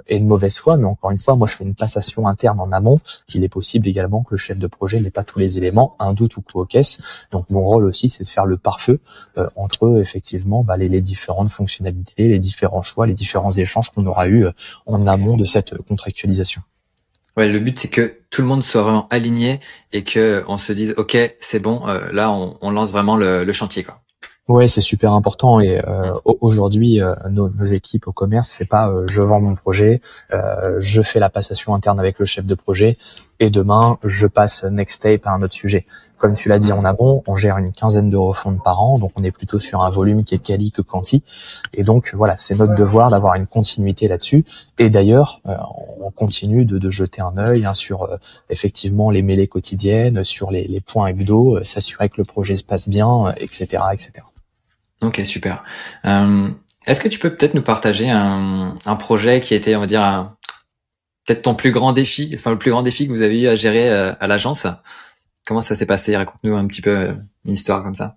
[0.08, 2.72] est de mauvaise foi, mais encore une fois, moi je fais une passation interne en
[2.72, 3.00] amont.
[3.34, 6.14] Il est possible également que le chef de projet n'ait pas tous les éléments, un
[6.14, 7.00] doute ou quoi aux caisses.
[7.32, 9.00] Donc mon rôle aussi, c'est de faire le pare-feu
[9.38, 14.06] euh, entre effectivement bah, les, les, différentes fonctionnalités, les différents choix, les différents échanges qu'on
[14.06, 14.52] aura eu euh,
[14.86, 16.62] en amont de cette contractualisation.
[17.36, 19.60] Ouais, le but c'est que tout le monde soit vraiment aligné
[19.92, 23.44] et que on se dise ok c'est bon euh, là on, on, lance vraiment le,
[23.44, 24.02] le, chantier quoi.
[24.50, 28.90] Ouais, c'est super important et euh, aujourd'hui euh, nos, nos, équipes au commerce, c'est pas
[28.90, 30.02] euh, je vends mon projet,
[30.34, 32.98] euh, je fais la passation interne avec le chef de projet
[33.40, 35.86] et demain je passe next tape à un autre sujet.
[36.18, 39.12] Comme tu l'as dit en amont, on gère une quinzaine de refontes par an, donc
[39.18, 41.24] on est plutôt sur un volume qui est quali que quanti
[41.74, 44.46] et donc voilà, c'est notre devoir d'avoir une continuité là-dessus
[44.80, 45.42] et d'ailleurs
[46.00, 48.08] on continue de, de, jeter un œil hein, sur
[48.50, 52.88] effectivement les mêlées quotidiennes, sur les, les points hebdo, s'assurer que le projet se passe
[52.88, 54.24] bien, etc., etc.
[55.04, 55.64] Ok, super.
[56.06, 56.50] Euh,
[56.86, 60.32] Est-ce que tu peux peut-être nous partager un, un, projet qui était, on va dire,
[61.26, 63.56] peut-être ton plus grand défi, enfin le plus grand défi que vous avez eu à
[63.56, 64.68] gérer euh, à l'agence
[65.46, 66.16] Comment ça s'est passé?
[66.16, 67.14] Raconte-nous un petit peu euh,
[67.46, 68.16] une histoire comme ça.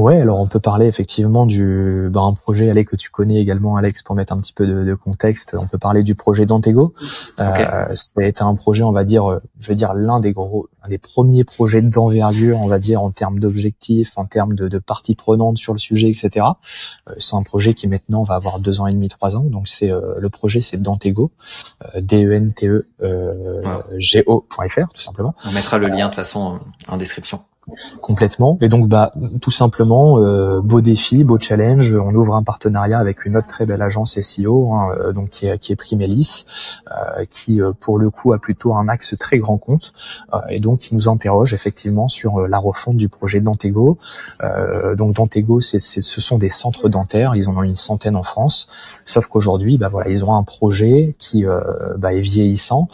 [0.00, 3.76] Ouais, alors on peut parler effectivement du ben, un projet Alex que tu connais également
[3.76, 5.54] Alex pour mettre un petit peu de, de contexte.
[5.60, 6.94] On peut parler du projet Dantego.
[7.38, 7.66] Okay.
[7.70, 10.88] Euh, c'est un projet, on va dire, euh, je vais dire l'un des gros, un
[10.88, 15.14] des premiers projets d'envergure, on va dire en termes d'objectifs, en termes de, de parties
[15.14, 16.46] prenantes sur le sujet, etc.
[17.10, 19.44] Euh, c'est un projet qui maintenant va avoir deux ans et demi, trois ans.
[19.44, 21.30] Donc c'est euh, le projet, c'est Dantego,
[22.00, 22.86] D E N T E
[23.98, 25.34] G O.fr tout simplement.
[25.46, 26.58] On mettra le lien de toute façon
[26.88, 27.40] en description
[28.00, 28.58] complètement.
[28.60, 31.94] Et donc, bah, tout simplement, euh, beau défi, beau challenge.
[31.94, 35.46] On ouvre un partenariat avec une autre très belle agence SEO, hein, euh, donc qui
[35.46, 36.44] est, qui est Primelis,
[36.90, 39.92] euh, qui euh, pour le coup a plutôt un axe très grand compte,
[40.34, 43.98] euh, et donc qui nous interroge effectivement sur la refonte du projet Dantego.
[44.96, 47.34] donc Dantego, c'est, ce sont des centres dentaires.
[47.36, 48.68] Ils en ont une centaine en France,
[49.04, 51.44] sauf qu'aujourd'hui, bah voilà, ils ont un projet qui
[51.98, 52.88] bah, est vieillissant,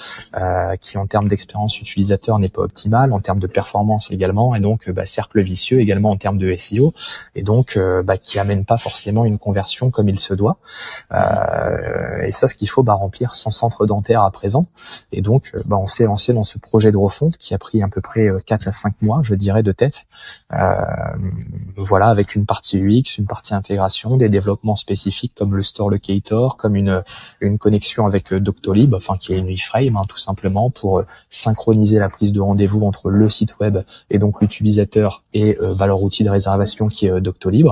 [0.81, 4.55] qui en termes d'expérience utilisateur n'est pas optimal, en termes de performance également.
[4.57, 6.95] Et donc bah, cercle vicieux également en termes de SEO
[7.35, 10.59] et donc euh, bah, qui amène pas forcément une conversion comme il se doit.
[11.13, 14.67] Euh, et sauf qu'il faut bah, remplir 100 centres dentaires à présent
[15.13, 17.83] et donc euh, bah, on s'est lancé dans ce projet de refonte qui a pris
[17.83, 20.07] à peu près 4 à 5 mois, je dirais, de tête.
[21.77, 26.57] voilà, avec une partie UX, une partie intégration, des développements spécifiques comme le store locator,
[26.57, 27.03] comme une
[27.41, 32.09] une connexion avec Doctolib, enfin qui est une iframe hein, tout simplement pour synchroniser la
[32.09, 33.79] prise de rendez-vous entre le site web
[34.11, 37.69] et donc l'utilisateur et euh, leur outil de réservation qui est euh, Doctolib,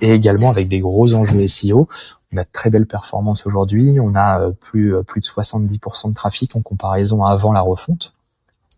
[0.00, 1.88] et également avec des gros enjeux SEO.
[2.32, 6.14] On a de très belles performances aujourd'hui, on a euh, plus, plus de 70% de
[6.14, 8.12] trafic en comparaison à avant la refonte.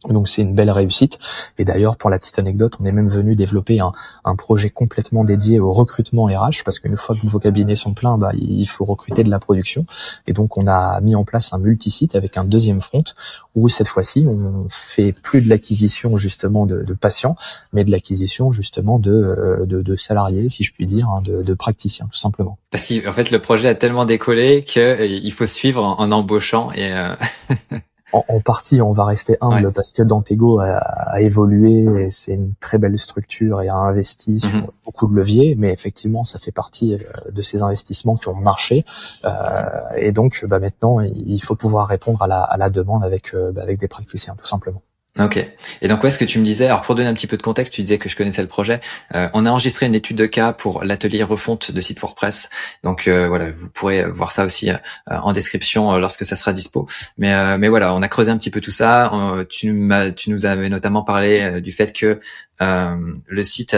[0.09, 1.19] Donc c'est une belle réussite.
[1.59, 3.93] Et d'ailleurs, pour la petite anecdote, on est même venu développer un,
[4.25, 8.19] un projet complètement dédié au recrutement RH, parce qu'une fois que vos cabinets sont pleins,
[8.19, 9.85] bah, il faut recruter de la production.
[10.27, 13.05] Et donc on a mis en place un multisite avec un deuxième front,
[13.55, 17.37] où cette fois-ci, on fait plus de l'acquisition justement de, de, patients,
[17.73, 21.43] mais de l'acquisition justement de, euh, de, de, salariés, si je puis dire, hein, de,
[21.43, 22.59] de praticiens, tout simplement.
[22.71, 26.71] Parce qu'en fait, le projet a tellement décollé qu'il euh, faut suivre en, en embauchant
[26.73, 26.93] et...
[26.93, 27.15] Euh...
[28.29, 32.55] en, partie, on va rester humble parce que Dantego a, a évolué et c'est une
[32.61, 34.67] très belle structure et a investi sur mhm.
[34.85, 35.55] beaucoup de leviers.
[35.57, 36.99] Mais effectivement, ça fait partie euh,
[37.31, 38.85] de ces investissements qui ont marché.
[39.25, 39.31] Euh,
[39.97, 43.53] et donc, bah, maintenant, il faut pouvoir répondre à la, à la demande avec, euh,
[43.53, 44.83] bah, avec des praticiens, tout simplement.
[45.19, 45.39] Ok.
[45.81, 47.43] Et donc, où est-ce que tu me disais Alors, pour donner un petit peu de
[47.43, 48.81] contexte, tu disais que je connaissais le projet.
[49.15, 52.51] Euh, on a enregistré une étude de cas pour l'atelier refonte de site WordPress.
[52.83, 54.77] Donc, euh, voilà, vous pourrez voir ça aussi euh,
[55.09, 56.87] en description lorsque ça sera dispo.
[57.17, 59.11] Mais, mais voilà, on a creusé un petit peu tout ça.
[59.49, 62.21] tu nous avais notamment parlé du fait que
[62.61, 63.75] le site,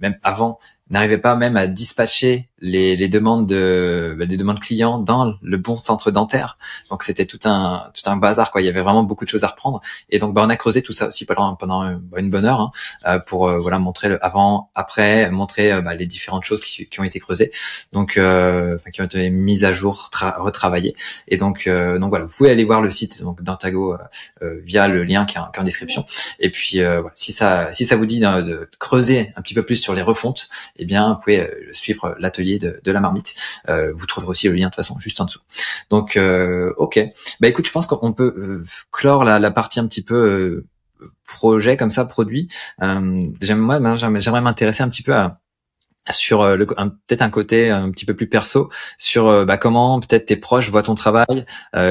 [0.00, 0.58] même avant,
[0.90, 5.76] n'arrivait pas même à dispatcher les, les demandes de les demandes clients dans le bon
[5.76, 6.56] centre dentaire.
[6.88, 8.62] Donc c'était tout un tout un bazar quoi.
[8.62, 9.80] Il y avait vraiment beaucoup de choses à reprendre.
[10.10, 12.70] Et donc bah on a creusé tout ça aussi pendant pendant une bonne heure hein,
[13.06, 16.86] euh, pour euh, voilà montrer le avant après montrer euh, bah, les différentes choses qui,
[16.86, 17.50] qui, ont été creusées
[17.92, 20.94] donc euh, qui ont été mises à jour retravaillées.
[21.26, 23.96] Et donc donc voilà vous pouvez aller voir le site donc Dentago
[24.40, 26.06] via le lien qui est, en, en description.
[26.38, 29.64] Et puis voilà, si ça si ça vous dit de, de creuser un petit peu
[29.64, 33.34] plus sur les refontes eh bien, vous pouvez suivre l'atelier de, la marmite.
[33.68, 35.40] Euh, vous trouverez aussi le lien de toute façon juste en dessous.
[35.90, 37.00] Donc, euh, ok.
[37.40, 40.64] Bah écoute, je pense qu'on peut clore la, partie un petit peu
[41.26, 42.48] projet comme ça, produit.
[43.40, 45.38] j'aimerais, j'aimerais m'intéresser un petit peu à
[46.10, 50.34] sur le peut-être un côté un petit peu plus perso sur bah, comment peut-être tes
[50.34, 51.46] proches voient ton travail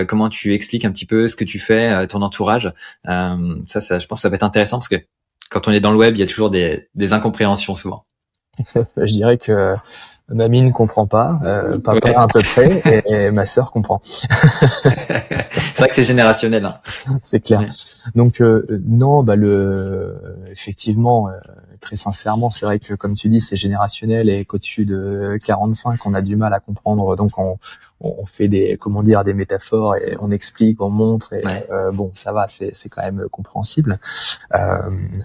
[0.05, 2.73] comment tu expliques un petit peu ce que tu fais à ton entourage
[3.05, 5.01] ça, ça je pense que ça va être intéressant parce que
[5.49, 8.05] quand on est dans le web il y a toujours des, des incompréhensions souvent
[8.75, 9.75] je dirais que
[10.33, 14.01] ma mine comprend pas, euh, papa à peu près, et, ma sœur comprend.
[14.03, 16.65] c'est vrai que c'est générationnel.
[16.65, 16.79] Hein.
[17.21, 17.71] C'est clair.
[18.15, 20.15] Donc euh, non, bah le
[20.51, 21.33] effectivement, euh,
[21.79, 26.13] très sincèrement, c'est vrai que comme tu dis, c'est générationnel et qu'au-dessus de 45, on
[26.13, 27.15] a du mal à comprendre.
[27.15, 27.57] Donc on,
[28.01, 31.43] on, fait des comment dire des métaphores et on explique, on montre et
[31.93, 33.97] bon ça va, c'est c'est quand même compréhensible.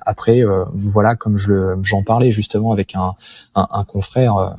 [0.05, 0.43] après
[0.75, 3.15] voilà comme je j'en parlais justement avec un
[3.55, 4.55] un, un confrère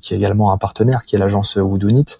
[0.00, 2.16] qui est également un partenaire qui est l'agence Woodoonit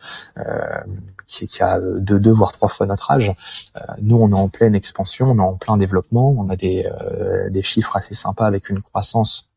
[1.32, 3.32] qui, qui, a deux, deux voire trois fois notre âge.
[3.76, 6.86] Euh, nous, on est en pleine expansion, on est en plein développement, on a des,
[6.86, 9.51] euh, des chiffres assez sympas avec une croissance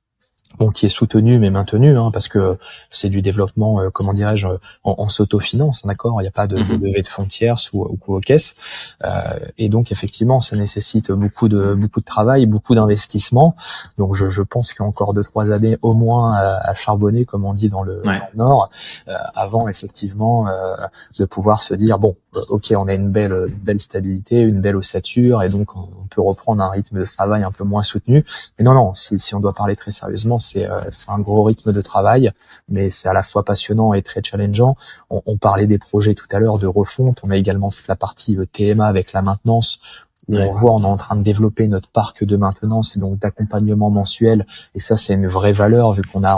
[0.60, 2.58] bon, qui est soutenu mais maintenu, hein, parce que
[2.89, 6.21] c'est du développement, euh, comment dirais-je, en, en s'autofinance, hein, d'accord?
[6.21, 8.55] Il n'y a pas de, de, levée de frontières ou, ou aux caisses,
[9.03, 9.12] euh,
[9.58, 13.55] et donc effectivement, ça nécessite beaucoup de beaucoup de travail, beaucoup d'investissement.
[13.97, 17.25] Donc je, je pense qu'il y a encore deux trois années au moins à, charbonner,
[17.25, 18.03] comme on dit dans le,
[18.36, 18.69] Nord,
[19.08, 20.75] euh, avant effectivement euh,
[21.19, 22.15] de pouvoir se dire bon,
[22.49, 26.63] ok, on a une belle belle stabilité, une belle ossature, et donc on peut reprendre
[26.63, 28.25] un rythme de travail un peu moins soutenu.
[28.58, 31.73] Mais non, non, si, si on doit parler très sérieusement euh, c'est un gros rythme
[31.73, 32.31] de travail,
[32.69, 34.75] mais c'est à la fois passionnant et très challengeant.
[35.10, 37.19] On, on parlait des projets tout à l'heure de refonte.
[37.23, 39.79] On a également toute la partie euh, TMA avec la maintenance
[40.27, 43.19] où on voit on est en train de développer notre parc de maintenance et donc
[43.19, 44.45] d'accompagnement mensuel.
[44.73, 46.36] Et ça c'est une vraie valeur vu qu'on a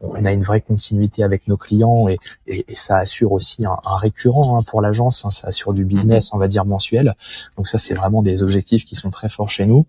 [0.00, 4.58] on a une vraie continuité avec nos clients et, et, ça assure aussi un, récurrent
[4.58, 7.14] hein, pour l'agence hein, ça assure du business on va dire mensuel.
[7.56, 9.86] Donc ça c'est vraiment des objectifs qui sont très forts chez nous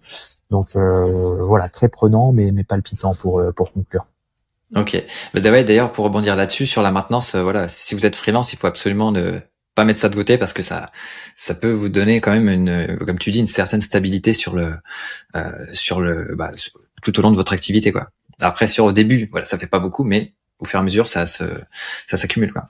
[0.51, 4.05] donc euh, voilà, très prenant mais, mais palpitant pour, euh, pour conclure.
[4.75, 5.03] Ok.
[5.33, 8.57] Bah, d'ailleurs, pour rebondir là-dessus, sur la maintenance, euh, voilà, si vous êtes freelance, il
[8.57, 9.39] faut absolument ne
[9.75, 10.91] pas mettre ça de côté parce que ça,
[11.35, 14.75] ça peut vous donner quand même une, comme tu dis, une certaine stabilité sur le,
[15.73, 16.51] sur le, bah,
[17.01, 18.09] tout au long de votre activité, quoi.
[18.41, 21.07] Après, sur au début, voilà, ça fait pas beaucoup, mais au fur et à mesure,
[21.07, 21.43] ça se,
[22.07, 22.67] ça s'accumule, quoi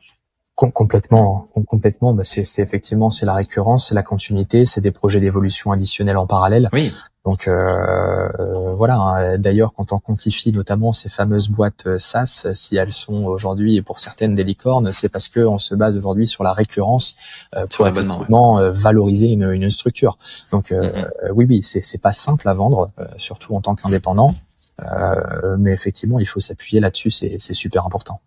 [0.69, 2.13] complètement, complètement.
[2.13, 6.27] Bah c'est, effectivement c'est la récurrence, c'est la continuité, c'est des projets d'évolution additionnels en
[6.27, 6.69] parallèle.
[6.73, 6.93] Oui.
[7.23, 8.95] Donc euh, voilà.
[8.95, 9.37] Hein.
[9.37, 13.81] D'ailleurs, quand on quantifie notamment ces fameuses boîtes euh, SaaS, si elles sont aujourd'hui et
[13.83, 17.15] pour certaines des licornes, c'est parce qu'on se base aujourd'hui sur la récurrence
[17.55, 20.17] euh, pour effectivement valoriser une, une, structure.
[20.51, 21.31] Donc mm-hmm.
[21.33, 24.33] oui, oui, c'est, pas simple à vendre, surtout en tant qu'indépendant.
[25.59, 28.19] mais effectivement, il faut s'appuyer là-dessus, c'est super important.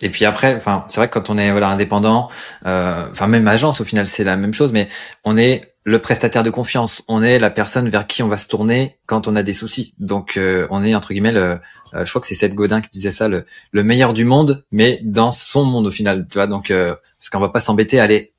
[0.00, 2.28] Et puis après, enfin, c'est vrai que quand on est voilà indépendant,
[2.66, 4.88] euh, enfin même agence au final c'est la même chose, mais
[5.24, 8.46] on est le prestataire de confiance, on est la personne vers qui on va se
[8.46, 9.94] tourner quand on a des soucis.
[9.98, 11.58] Donc euh, on est entre guillemets, le,
[11.94, 14.64] euh, je crois que c'est Seth Godin qui disait ça, le, le, meilleur du monde,
[14.70, 16.46] mais dans son monde au final, tu vois.
[16.46, 18.31] Donc euh, parce qu'on va pas s'embêter à aller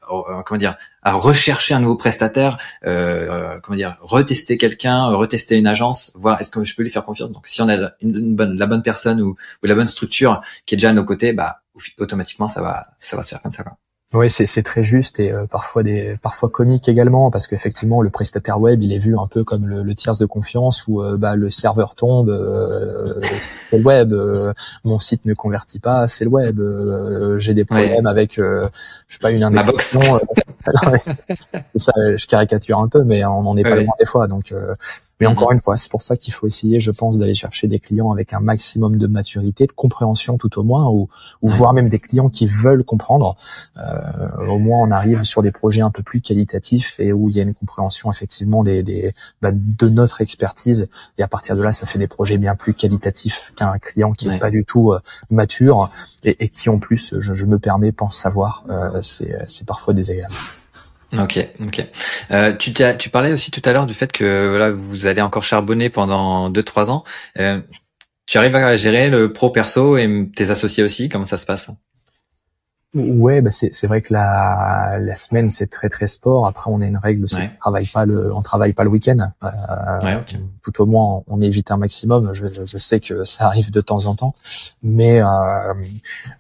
[0.46, 6.12] comment dire à rechercher un nouveau prestataire, euh, comment dire, retester quelqu'un, retester une agence,
[6.16, 7.32] voir est-ce que je peux lui faire confiance.
[7.32, 10.90] Donc si on a la bonne personne ou, ou, la bonne structure qui est déjà
[10.90, 11.62] à nos côtés, bah
[11.98, 13.64] automatiquement ça va ça va se faire comme ça.
[13.64, 13.78] Quoi.
[14.14, 18.60] Oui, c'est très juste et euh, parfois des parfois comique également parce qu'effectivement le prestataire
[18.60, 21.36] web il est vu un peu comme le, le tiers de confiance où euh, bah,
[21.36, 24.14] le serveur tombe, euh, c'est le web,
[24.84, 26.60] mon site ne convertit pas, c'est le web,
[27.40, 28.40] j'ai des problèmes avec
[29.14, 30.02] je sais pas une indexation.
[30.98, 34.28] c'est ça, je caricature un peu, mais on en est pas loin des fois.
[34.28, 34.54] Donc,
[35.20, 35.56] mais encore mhm.
[35.56, 38.34] une fois, c'est pour ça qu'il faut essayer, je pense, d'aller chercher des clients avec
[38.34, 41.10] un maximum de maturité, de compréhension tout au moins, ou,
[41.42, 43.36] ou voire même des clients qui veulent comprendre.
[43.78, 44.03] Euh,
[44.48, 47.40] au moins on arrive sur des projets un peu plus qualitatifs et où il y
[47.40, 51.72] a une compréhension effectivement des, des bah, de notre expertise et à partir de là
[51.72, 55.00] ça fait des projets bien plus qualitatifs qu'un client qui n'est pas du tout euh,
[55.30, 55.90] mature
[56.24, 60.34] et, et, qui en plus je, je, me permets pense savoir euh, c'est parfois désagréable.
[61.20, 61.86] Ok, ok.
[62.32, 65.44] Euh, tu, tu parlais aussi tout à l'heure du fait que voilà vous allez encore
[65.44, 67.04] charbonner pendant deux trois ans.
[67.40, 67.62] Euh,
[68.26, 71.10] tu arrives à gérer le pro perso et tes associés aussi?
[71.10, 71.70] Comment ça se passe?
[72.96, 76.46] Ouais, bah c'est c'est vrai que la la semaine c'est très très sport.
[76.46, 79.18] Après on a une règle, c'est qu'on travaille pas le on travaille pas le week-end.
[79.44, 79.50] Euh,
[80.62, 82.34] Tout au moins on évite un maximum.
[82.34, 84.36] Je, je, sais que ça arrive de temps en temps,
[84.84, 85.28] mais euh,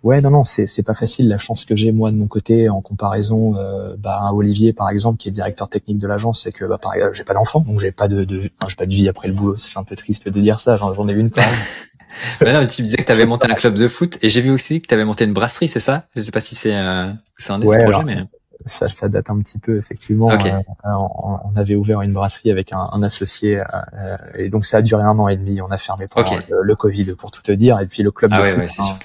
[0.03, 1.27] ouais non non c'est c'est pas facile.
[1.27, 4.89] La chance que j'ai moi de mon côté en comparaison euh, bah, à Olivier par
[4.89, 7.79] exemple qui est directeur technique de l'agence, c'est que bah pareil j'ai pas d'enfant donc
[7.79, 9.57] j'ai pas de, de j'ai pas de vie après le boulot.
[9.57, 10.75] C'est un peu triste de dire ça.
[10.75, 11.49] J'en ai une quand même.
[12.39, 14.41] bah non, tu me disais que tu avais monté un club de foot et j'ai
[14.41, 16.08] vu aussi que tu avais monté une brasserie, c'est ça?
[16.15, 18.26] Je sais pas si c'est euh, c'est un des projets, mais
[18.65, 20.32] ça, ça date un petit peu effectivement.
[20.32, 24.82] Euh, on, avait ouvert une brasserie avec un, un associé euh, et donc ça a
[24.82, 25.62] duré un an et demi.
[25.62, 28.41] On a fermé pendant le, Covid pour tout te dire et puis le club ah
[28.41, 28.80] de foot.
[28.80, 28.97] Hein,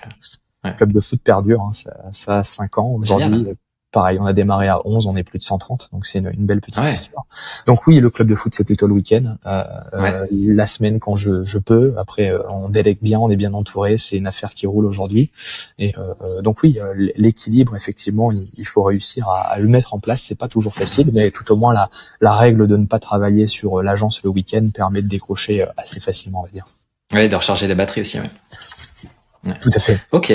[0.64, 1.62] le club de foot perdure.
[1.62, 3.48] Hein, ça, ça a cinq ans aujourd'hui
[3.90, 6.60] pareil, on a démarré à 11, on est plus de 130, donc c'est une, belle
[6.60, 7.24] petite histoire.
[7.66, 11.16] Donc oui, le club de foot c'est plutôt le week-end, euh, euh, la semaine quand
[11.16, 11.94] je, peux.
[11.96, 15.30] Après, euh, on délègue bien, on est bien entouré, c'est une affaire qui roule aujourd'hui.
[15.78, 15.94] Et
[16.42, 16.78] donc oui,
[17.16, 20.22] l'équilibre effectivement, il, faut réussir à, le mettre en place.
[20.22, 23.46] C'est pas toujours facile, mais tout au moins la, la règle de ne pas travailler
[23.46, 26.64] sur l'agence le week-end permet de décrocher assez facilement, on va dire.
[27.12, 28.18] Oui, de recharger les batteries aussi.
[28.20, 29.54] Ouais.
[29.60, 29.98] Tout à fait.
[30.12, 30.32] Ok.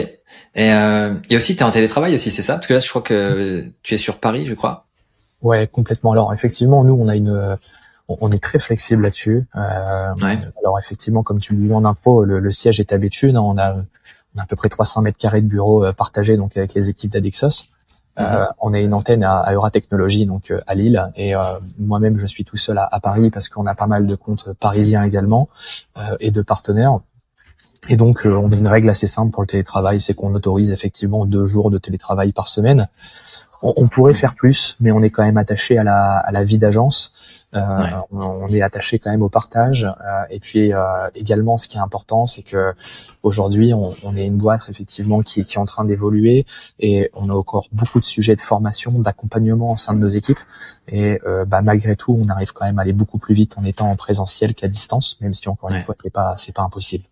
[0.56, 2.56] Et, euh, et aussi, tu es en télétravail aussi, c'est ça?
[2.56, 4.86] Parce que là, je crois que tu es sur Paris, je crois.
[5.42, 6.12] Ouais, complètement.
[6.12, 7.58] Alors effectivement, nous, on a une,
[8.08, 9.46] on, est très flexible là-dessus.
[9.56, 10.14] Euh,
[10.60, 13.38] Alors effectivement, comme tu le dis en impro, le, siège est à Béthune.
[13.38, 16.56] On a, on a à peu près 300 mètres carrés de bureaux euh, partagés donc
[16.56, 17.68] avec les équipes d'Adexos.
[18.20, 18.48] Euh, mhm.
[18.60, 22.26] on a une antenne à, à Euratechnologie, donc euh, à Lille, et euh, moi-même je
[22.26, 25.50] suis tout seul à, à Paris parce qu'on a pas mal de comptes parisiens également
[26.20, 27.00] et de partenaires.
[27.90, 31.26] Et donc, on a une règle assez simple pour le télétravail, c'est qu'on autorise effectivement
[31.26, 32.88] deux jours de télétravail par semaine.
[33.62, 36.44] On, on, pourrait faire plus, mais on est quand même attaché à la, à la
[36.44, 37.14] vie d'agence.
[37.56, 37.60] Euh,
[38.12, 39.84] on, est attaché quand même au partage.
[39.84, 42.74] Euh, et puis euh, également, ce qui est important, c'est que
[43.22, 46.46] aujourd'hui, on, on, est une boîte effectivement qui, qui est en train d'évoluer
[46.80, 50.40] et on a encore beaucoup de sujets de formation, d'accompagnement au sein de nos équipes.
[50.88, 53.90] Et bah, malgré tout, on arrive quand même à aller beaucoup plus vite en étant
[53.90, 57.06] en présentiel qu'à distance, même si encore une fois, c'est pas c'est pas impossible.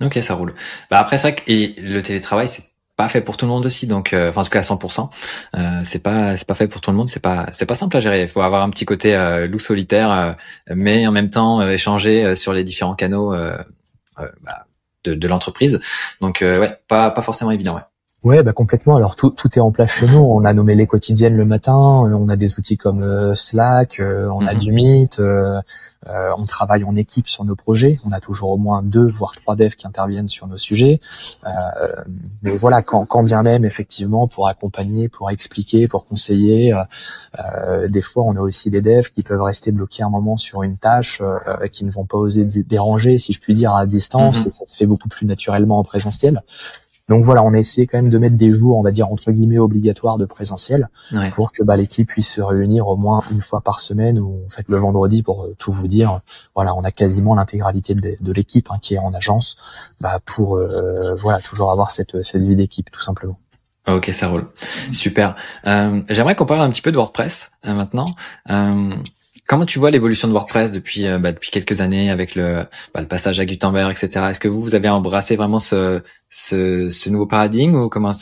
[0.00, 0.54] Ok, ça roule.
[0.90, 2.64] Bah après ça, et le télétravail, c'est
[2.98, 5.08] pas fait pour tout le monde aussi donc euh, enfin en tout cas à 100%
[5.56, 7.96] euh, c'est pas c'est pas fait pour tout le monde c'est pas c'est pas simple
[7.96, 8.22] à gérer.
[8.22, 10.32] Il faut avoir un petit côté euh, loup solitaire euh,
[10.74, 13.32] mais en même temps échanger sur les différents canaux
[14.16, 14.66] bah,
[15.04, 15.80] de, de l'entreprise.
[16.20, 17.82] Donc ouais pas pas forcément évident ouais
[18.24, 18.96] Ouais, bah complètement.
[18.96, 20.18] Alors tout, tout est en place chez nous.
[20.18, 21.76] On a nos mêlées quotidiennes le matin.
[21.76, 24.00] On a des outils comme Slack.
[24.00, 24.58] on a mhm.
[24.58, 25.20] du Meet.
[26.06, 27.98] Euh, on travaille en équipe sur nos projets.
[28.04, 31.00] On a toujours au moins deux, voire trois devs qui interviennent sur nos sujets.
[31.44, 31.50] Euh,
[32.42, 36.72] mais voilà, quand, quand, bien même, effectivement, pour accompagner, pour expliquer, pour conseiller,
[37.38, 40.62] euh, des fois, on a aussi des devs qui peuvent rester bloqués un moment sur
[40.62, 41.20] une tâche,
[41.72, 44.44] qui ne vont pas oser déranger, si je puis dire, à distance.
[44.44, 44.48] Mm-hmm.
[44.48, 46.42] Et ça se fait beaucoup plus naturellement en présentiel.
[47.08, 49.30] Donc voilà, on a essayé quand même de mettre des jours, on va dire entre
[49.32, 50.88] guillemets obligatoires de présentiel,
[51.34, 54.50] pour que bah, l'équipe puisse se réunir au moins une fois par semaine ou en
[54.50, 56.20] fait le vendredi pour euh, tout vous dire.
[56.54, 59.56] Voilà, on a quasiment l'intégralité de, l'équipe hein, qui est en agence,
[60.00, 63.38] bah, pour euh, voilà toujours avoir cette cette vie d'équipe tout simplement.
[63.88, 64.46] Ok, ça roule.
[64.92, 65.34] Super.
[65.66, 68.06] Euh, J'aimerais qu'on parle un petit peu de WordPress euh, maintenant.
[69.48, 73.02] Comment tu vois l'évolution de WordPress depuis euh, bah, depuis quelques années avec le, bah,
[73.04, 74.26] passage à Gutenberg, etc.
[74.28, 78.12] Est-ce que vous vous avez embrassé vraiment ce nouveau paradigme ou comment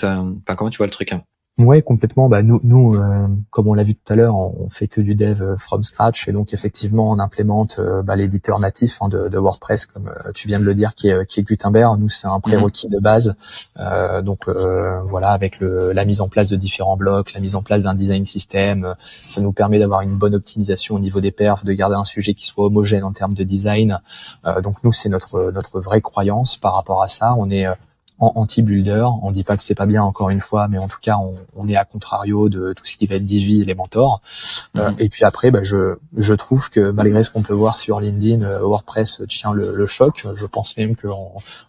[0.46, 1.24] comment tu vois le truc hein?
[1.59, 2.28] Ouais, complètement.
[2.28, 5.14] Bah nous, nous, euh, comme on l'a vu tout à l'heure, on, fait que du
[5.14, 9.28] dev euh, from scratch et donc effectivement, on implémente euh, bah, l'éditeur natif hein, de,
[9.28, 11.98] de, WordPress, comme tu viens de le dire, qui est, qui est Gutenberg.
[11.98, 13.36] Nous, c'est un prérequis de base.
[14.22, 17.84] donc voilà, avec le, la mise en place de différents blocs, la mise en place
[17.84, 18.92] d'un design system,
[19.22, 22.34] ça nous permet d'avoir une bonne optimisation au niveau des perfs, de garder un sujet
[22.34, 23.98] qui soit homogène en termes de design.
[24.62, 27.34] donc nous, c'est notre notre vraie croyance par rapport à ça.
[27.38, 27.66] On est
[28.18, 29.06] en anti-builder.
[29.22, 31.34] On dit pas que c'est pas bien encore une fois, mais en tout cas, on,
[31.56, 34.20] on est à contrario de tout ce qui va être Divi et les mentors.
[34.76, 34.96] Euh, mhm.
[34.98, 38.42] et puis après, bah, je, je trouve que malgré ce qu'on peut voir sur LinkedIn,
[38.42, 40.26] euh, WordPress tient le, le, choc.
[40.34, 41.08] Je pense même que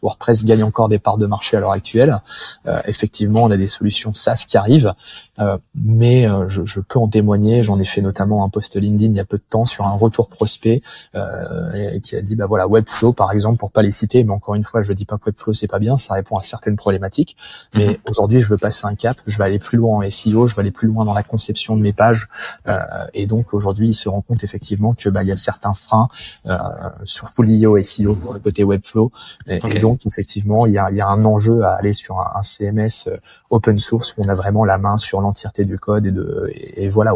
[0.02, 2.20] WordPress gagne encore des parts de marché à l'heure actuelle.
[2.68, 4.94] Euh, effectivement, on a des solutions SaaS qui arrivent,
[5.40, 7.64] euh, mais je, je, peux en témoigner.
[7.64, 9.96] J'en ai fait notamment un post LinkedIn il y a peu de temps sur un
[9.96, 10.82] retour prospect
[12.04, 14.64] qui a dit bah voilà Webflow par exemple pour pas les citer, mais encore une
[14.64, 17.36] fois, je dis pas que Webflow c'est pas bien, ça répond à certaines problématiques.
[17.74, 17.98] Mais mhm.
[18.10, 20.62] aujourd'hui, je veux passer un cap, je vais aller plus loin en SEO, je vais
[20.62, 22.28] aller plus loin dans la conception de mes pages.
[22.68, 22.80] Euh,
[23.14, 26.08] et donc aujourd'hui, il se rend compte effectivement que bah, il y a certains freins,
[26.48, 26.58] euh,
[27.04, 29.12] surtout liés au SEO pour le côté Webflow.
[29.48, 32.44] Et, donc effectivement, il y a, il y a un enjeu à aller sur un,
[32.44, 33.18] CMS euh,
[33.50, 36.90] open source où on a vraiment la main sur l'entièreté du code et de et,
[36.90, 37.14] voilà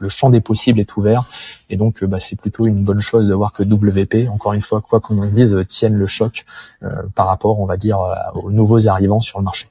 [0.00, 1.24] le champ des possibles est ouvert
[1.68, 4.80] et donc bah, c'est plutôt une bonne chose de voir que WP encore une fois
[4.80, 6.44] quoi qu'on en dise tienne le choc
[6.82, 7.98] euh, par rapport on va dire
[8.34, 9.66] aux nouveaux arrivants sur le marché.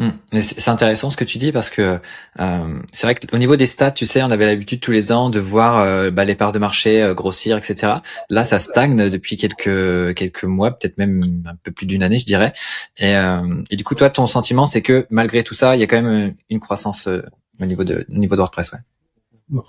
[0.00, 0.12] Hmm.
[0.40, 1.98] C'est intéressant ce que tu dis parce que
[2.38, 5.28] euh, c'est vrai qu'au niveau des stats, tu sais, on avait l'habitude tous les ans
[5.28, 7.96] de voir euh, bah, les parts de marché euh, grossir, etc.
[8.30, 12.24] Là, ça stagne depuis quelques quelques mois, peut-être même un peu plus d'une année, je
[12.24, 12.54] dirais.
[12.98, 13.14] Et,
[13.70, 16.00] et, du coup, toi, ton sentiment, c'est que malgré tout ça, il y a quand
[16.00, 17.06] même une croissance
[17.60, 18.78] au niveau de au niveau de WordPress, ouais.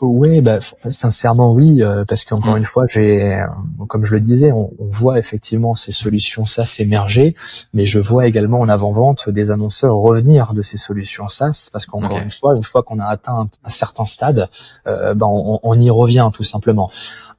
[0.02, 2.58] Oui, bah, sincèrement oui, euh, parce qu'encore mm.
[2.60, 3.46] une fois, j'ai, euh,
[3.88, 7.34] comme je le disais, on, voit effectivement ces solutions SaaS émerger,
[7.74, 12.18] mais je vois également en avant-vente des annonceurs revenir de ces solutions SaaS, parce qu'encore
[12.18, 14.50] une fois, une fois qu'on a atteint un, certain stade,
[14.86, 16.92] euh, ben on, on, y revient tout simplement.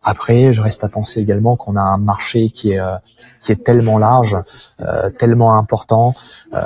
[0.02, 2.96] Après, je reste à penser également qu'on a un marché qui est euh,
[3.42, 4.36] qui est tellement large,
[4.80, 6.14] euh, tellement important.
[6.54, 6.58] Euh,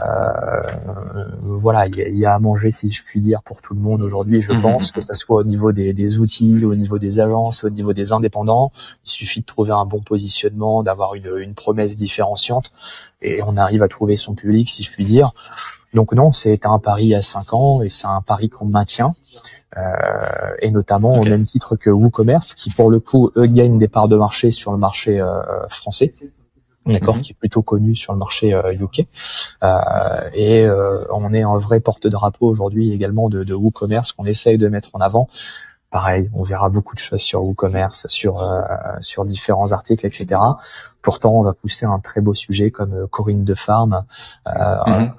[1.43, 4.43] voilà, il y, a à manger, si je puis dire, pour tout le monde aujourd'hui.
[4.43, 4.61] Je mhm.
[4.61, 7.95] pense que ça soit au niveau des, des, outils, au niveau des agences, au niveau
[7.95, 8.72] des indépendants.
[9.07, 12.72] Il suffit de trouver un bon positionnement, d'avoir une, une promesse différenciante,
[13.22, 15.32] et on arrive à trouver son public, si je puis dire.
[15.97, 19.14] Donc non, c'est un pari à 5 ans et c'est un pari qu'on maintient,
[19.78, 19.80] euh,
[20.61, 24.07] et notamment au même titre que WooCommerce, qui pour le coup eux gagnent des parts
[24.07, 25.40] de marché sur le marché euh,
[25.70, 26.12] français.
[26.84, 27.22] d'accord, mhm.
[27.22, 29.07] qui est plutôt connu sur le marché UK.
[30.34, 30.66] et
[31.12, 35.01] on est un vrai porte-drapeau aujourd'hui également de, de WooCommerce qu'on essaye de mettre en
[35.01, 35.28] avant
[35.90, 38.61] pareil, on verra beaucoup de choses sur WooCommerce, sur euh,
[39.01, 40.40] sur différents articles, etc.
[41.03, 44.05] Pourtant, on va pousser un très beau sujet comme euh, Corinne de Farm,
[44.47, 44.53] euh,
[44.86, 45.14] mm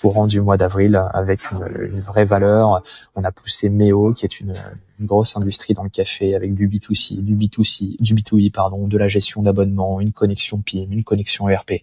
[0.00, 1.58] courant du mois d'avril, avec une,
[2.02, 2.82] vraie valeur.
[3.14, 4.54] On a poussé Méo, qui est une,
[5.00, 9.08] grosse industrie dans le café, avec du B2C, du B2C, du B2I, pardon, de la
[9.08, 11.82] gestion d'abonnement, une connexion PIM, une connexion ERP.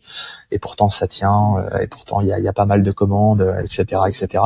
[0.51, 1.55] Et pourtant, ça tient.
[1.81, 4.43] et pourtant, il y a, y a, pas mal de commandes, etc., etc.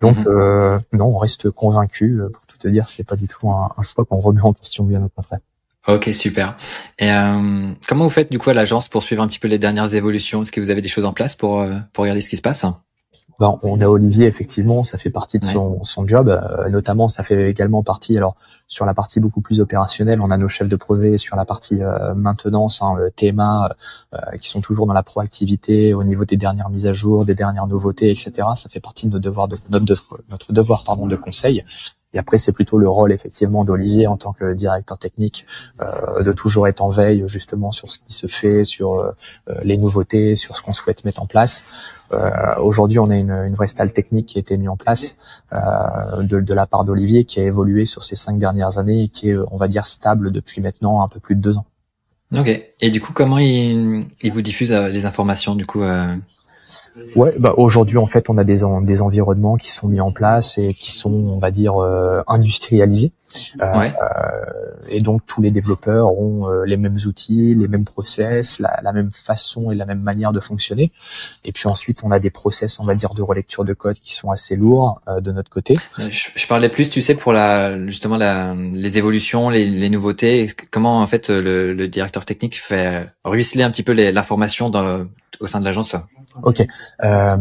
[0.00, 0.80] Donc, mhm.
[0.94, 2.22] non, on reste convaincu
[2.58, 5.40] te dire, c'est pas du tout un, choix qu'on remet en question, bien au contraire.
[5.86, 6.56] Ok, super.
[6.98, 9.58] Et euh, comment vous faites du coup à l'agence pour suivre un petit peu les
[9.58, 10.42] dernières évolutions?
[10.42, 12.42] Est-ce que vous avez des choses en place pour euh, pour regarder ce qui se
[12.42, 12.66] passe?
[13.38, 17.22] Ben, on a Olivier effectivement, ça fait partie de son, son job, euh, notamment ça
[17.22, 18.16] fait également partie.
[18.16, 18.34] Alors
[18.66, 21.80] sur la partie beaucoup plus opérationnelle, on a nos chefs de projet sur la partie
[21.80, 23.70] euh, maintenance, hein, le TMA,
[24.14, 27.36] euh, qui sont toujours dans la proactivité au niveau des dernières mises à jour, des
[27.36, 28.32] dernières nouveautés, etc.
[28.56, 31.64] Ça fait partie de nos devoirs de notre, notre devoir pardon de conseil.
[32.14, 35.46] Et après, c'est plutôt le rôle effectivement d'Olivier en tant que directeur technique
[35.82, 39.12] euh, de toujours être en veille justement sur ce qui se fait, sur euh,
[39.62, 41.64] les nouveautés, sur ce qu'on souhaite mettre en place.
[42.12, 45.42] Euh, Aujourd'hui, on a une, une, vraie stalle technique qui a été mise en place
[45.52, 49.08] euh, de, de, la part d'Olivier, qui a évolué sur ces cinq dernières années et
[49.08, 51.66] qui est, on va dire, stable depuis maintenant un peu plus de deux ans.
[52.34, 52.48] Ok.
[52.80, 55.82] Et du coup, comment il, il vous diffuse euh, les informations du coup
[57.16, 60.58] Ouais, bah aujourd'hui en fait on a des, des environnements qui sont mis en place
[60.58, 63.12] et qui sont on va dire euh, industrialisés.
[63.60, 63.90] Euh, euh,
[64.88, 69.10] et donc tous les développeurs ont les mêmes outils, les mêmes process, la, la, même
[69.10, 70.90] façon et la même manière de fonctionner.
[71.44, 74.14] Et puis ensuite on a des process on va dire de relecture de code qui
[74.14, 75.76] sont assez lourds de notre côté.
[75.98, 80.50] Je, parlais plus tu sais pour la justement la, les évolutions, les, les nouveautés.
[80.70, 84.70] Comment en fait le, le directeur technique fait ruisseler un petit peu l'information
[85.40, 85.94] au sein de l'agence.
[86.42, 86.66] Ok.
[87.04, 87.36] Euh,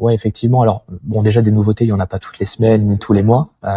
[0.00, 0.14] ouais.
[0.14, 0.62] effectivement.
[0.62, 3.12] Alors, bon, déjà des nouveautés, il y en a pas toutes les semaines ni tous
[3.12, 3.48] les mois.
[3.64, 3.68] Euh,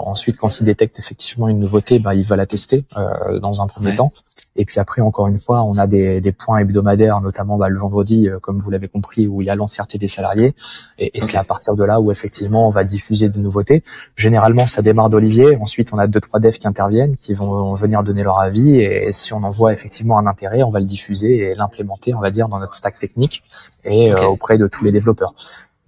[0.00, 3.66] ensuite, quand il détecte effectivement une nouveauté, bah, il va la tester euh, dans un
[3.66, 4.12] premier temps.
[4.56, 7.78] Et puis après, encore une fois, on a des, des points hebdomadaires, notamment bah, le
[7.78, 10.54] vendredi, euh, comme vous l'avez compris, où il y a l'entièreté des salariés.
[10.98, 13.82] Et, et c'est à partir de là où effectivement on va diffuser des nouveautés.
[14.16, 15.56] Généralement, ça démarre d'Olivier.
[15.60, 18.76] Ensuite, on a deux trois devs qui interviennent, qui vont venir donner leur avis.
[18.76, 22.20] Et si on en voit effectivement un intérêt, on va le diffuser et l'implémenter, on
[22.20, 23.42] va dire, dans notre stack technique
[23.84, 25.34] et euh, auprès de tous les développeurs.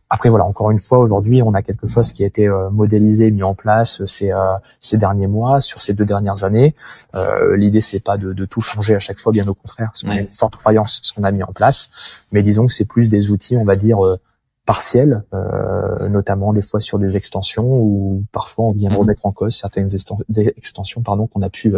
[0.08, 3.32] Après voilà, encore une fois, aujourd'hui, on a quelque chose qui a été euh, modélisé,
[3.32, 4.32] mis en place euh, ces,
[4.80, 6.76] ces derniers mois, sur ces deux dernières années.
[7.16, 10.02] Euh, L'idée, c'est pas de, de, tout changer à chaque fois, bien au contraire, parce
[10.02, 11.90] qu'on a une forte croyance ce qu'on a mis en place.
[12.30, 13.98] Mais disons que c'est plus des outils, on va dire
[14.64, 18.96] partiels, euh, notamment des fois sur des extensions ou parfois on vient mhm.
[18.96, 21.72] remettre en cause certaines extensions pardon qu'on a pu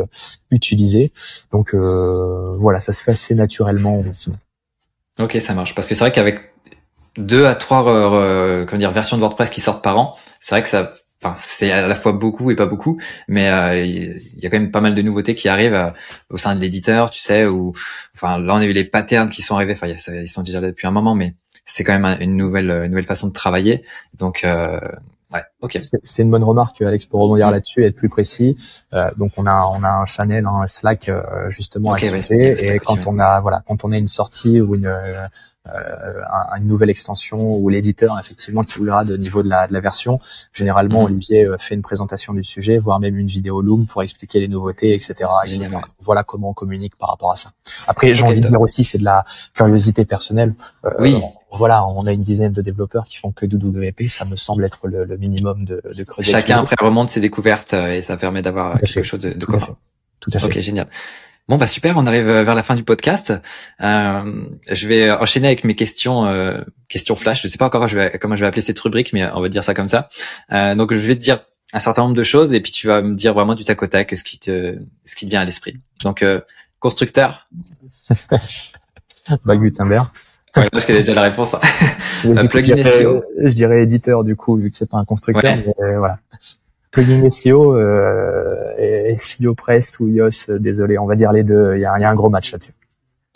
[0.51, 1.12] utiliser.
[1.53, 4.03] Donc voilà, ça se fait assez naturellement.
[4.09, 4.30] Aussi.
[5.18, 5.74] Ok, ça marche.
[5.74, 6.40] Parce que c'est vrai qu'avec
[7.16, 10.62] deux à trois euh, comment dire versions de WordPress qui sortent par an, c'est vrai
[10.62, 14.46] que ça, enfin c'est à la fois beaucoup et pas beaucoup, mais euh, il y
[14.46, 15.90] a quand même pas mal de nouveautés qui arrivent euh,
[16.30, 17.72] au sein de l'éditeur, tu sais, ou
[18.14, 20.68] enfin là on a eu les patterns qui sont arrivés, enfin ils sont déjà là
[20.68, 23.82] depuis un moment, mais c'est quand même une nouvelle une nouvelle façon de travailler.
[24.18, 24.78] Donc euh,
[25.32, 25.78] Ouais, ok.
[26.02, 28.56] C'est une bonne remarque, Alex, pour rebondir là-dessus et être plus précis.
[28.94, 32.78] Euh, donc on a on a un channel, un Slack euh, justement à ce et
[32.78, 34.90] quand on a voilà quand on a une sortie ou une
[35.74, 36.22] euh,
[36.58, 40.20] une nouvelle extension ou l'éditeur effectivement qui voudra de niveau de la, de la version,
[40.52, 41.06] généralement mhm.
[41.06, 44.48] Olivier euh, fait une présentation du sujet, voire même une vidéo Loom pour expliquer les
[44.48, 45.14] nouveautés, etc.
[46.00, 47.50] Voilà comment on communique par rapport à ça.
[47.86, 50.54] Après, j'ai envie de dire aussi, c'est de la curiosité personnelle.
[50.98, 54.36] oui voilà, on a une dizaine de développeurs qui font que du WP, ça me
[54.36, 56.30] semble être le, le minimum de, de creuser.
[56.30, 59.76] Chacun après remonte ses découvertes euh, et ça permet d'avoir quelque chose de, de commun.
[60.20, 60.46] Tout à fait.
[60.46, 60.88] Ok, génial.
[61.49, 63.32] Bon bah super, on arrive vers la fin du podcast.
[63.82, 67.42] Euh, je vais enchaîner avec mes questions, euh, questions flash.
[67.42, 69.40] Je sais pas encore comment je, vais, comment je vais appeler cette rubrique, mais on
[69.40, 70.11] va dire ça comme ça.
[70.53, 71.40] Euh, donc je vais te dire
[71.72, 73.86] un certain nombre de choses et puis tu vas me dire vraiment du tac au
[73.86, 75.78] tac ce qui te, ce qui te vient à l'esprit.
[76.03, 76.40] Donc euh,
[76.80, 77.46] constructeur.
[79.44, 80.09] bah Gutenberg.
[80.57, 81.57] Ouais, je connais déjà la réponse.
[82.24, 83.22] Euh, plugin SEO.
[83.38, 85.57] Je dirais éditeur du coup, vu que c'est pas un constructeur.
[85.57, 86.18] Mais, euh, voilà.
[86.91, 91.74] Plugin SEO, euh, et SEO Prest ou iOS, euh, désolé, on va dire les deux.
[91.76, 92.72] Il y a, y a un gros match là-dessus.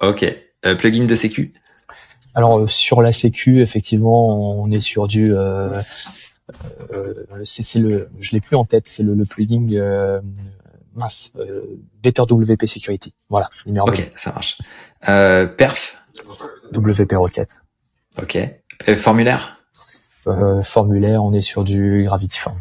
[0.00, 0.24] Ok.
[0.64, 1.52] Euh, plugin de sécu?
[2.34, 5.34] Alors sur la sécu, effectivement, on est sur du.
[5.34, 5.68] Euh,
[7.44, 9.66] c'est le, je l'ai plus en tête, c'est le, le, plugin
[10.94, 11.32] mince,
[12.02, 13.12] Better WP Security.
[13.28, 14.58] Voilà, numéro Ok, ça marche.
[15.02, 15.96] perf?
[16.72, 17.60] WP Rocket.
[18.20, 18.38] Ok.
[18.96, 19.58] formulaire?
[20.26, 22.60] Euh, Formulaire, on est sur du Gravity Form.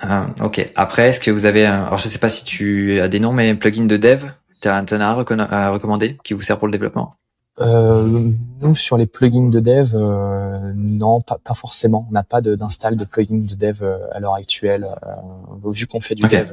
[0.00, 0.72] Ah, ok.
[0.76, 1.84] Après, est-ce que vous avez, un...
[1.84, 4.24] alors je sais pas si tu as des noms, mais plugin de dev,
[4.60, 7.14] tu as un à, recommander qui vous sert pour le développement?
[7.60, 8.30] Euh,
[8.62, 12.06] nous sur les plugins de dev, euh, non, pas, pas forcément.
[12.08, 14.84] On n'a pas d'install de, plugins de dev euh, à l'heure actuelle.
[14.84, 16.50] Euh, vu qu'on fait du dev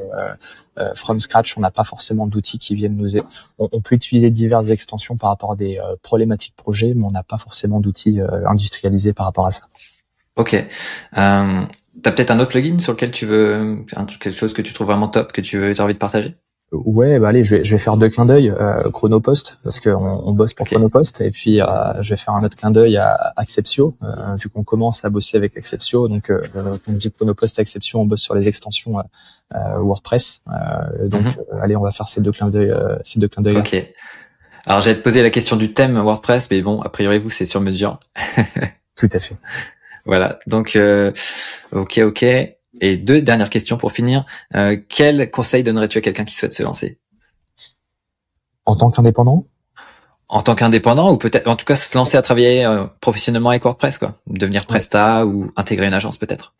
[0.78, 3.26] euh, from scratch, on n'a pas forcément d'outils qui viennent nous aider.
[3.58, 7.24] On, on, peut utiliser diverses extensions par rapport à des problématiques projets, mais on n'a
[7.24, 9.64] pas forcément d'outils industrialisés par rapport à ça.
[10.38, 10.54] Ok.
[11.18, 11.62] Euh,
[12.04, 13.86] T'as peut-être un autre plugin sur lequel tu veux
[14.20, 16.36] quelque chose que tu trouves vraiment top que tu veux as envie de partager?
[16.74, 19.93] Ouais, bah allez, je vais, je vais faire deux clins d'œil euh, Chronopost parce qu'on
[19.93, 21.66] on bosse pour Chronopost et puis euh,
[22.02, 25.38] je vais faire un autre clin d'œil à Acceptio euh, vu qu'on commence à bosser
[25.38, 26.10] avec Acceptio.
[26.10, 30.43] Donc, euh, quand je dis Chronopost et Acceptio, on bosse sur les extensions euh, WordPress.
[31.06, 31.36] donc, mhm.
[31.62, 32.74] allez, on va faire ces deux clins d'œil,
[33.06, 33.58] ces deux clins d'œil.
[33.58, 33.93] Ok.
[34.66, 37.45] Alors, j'allais te poser la question du thème WordPress, mais bon, a priori vous c'est
[37.45, 37.98] sur mesure.
[38.98, 39.38] Tout à fait.
[40.06, 40.39] Voilà.
[40.48, 40.78] Donc,
[41.72, 42.26] ok, ok.
[42.82, 44.26] Et deux dernières questions pour finir.
[44.56, 47.00] Euh, quel conseil donnerais-tu à quelqu'un qui souhaite se lancer?
[48.66, 49.48] En tant qu'indépendant?
[50.30, 53.64] En tant qu'indépendant ou peut-être, en tout cas, se lancer à travailler euh, professionnellement avec
[53.64, 54.20] WordPress, quoi.
[54.28, 56.54] Devenir Presta ou intégrer une agence peut-être.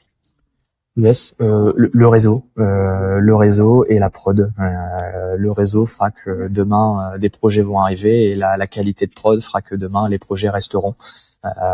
[0.98, 4.52] Yes, euh, le, réseau, euh, le réseau et la prod.
[4.60, 9.40] Euh, le réseau fera que demain des projets vont arriver et la, qualité de prod
[9.40, 10.96] fera que demain les projets resteront.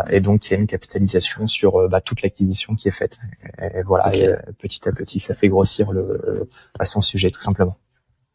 [0.09, 3.19] et donc il y a une capitalisation sur bah, toute l'acquisition qui est faite.
[3.59, 4.11] Et, voilà,
[4.59, 6.45] petit à petit ça fait grossir le,
[6.77, 7.77] à son sujet tout simplement.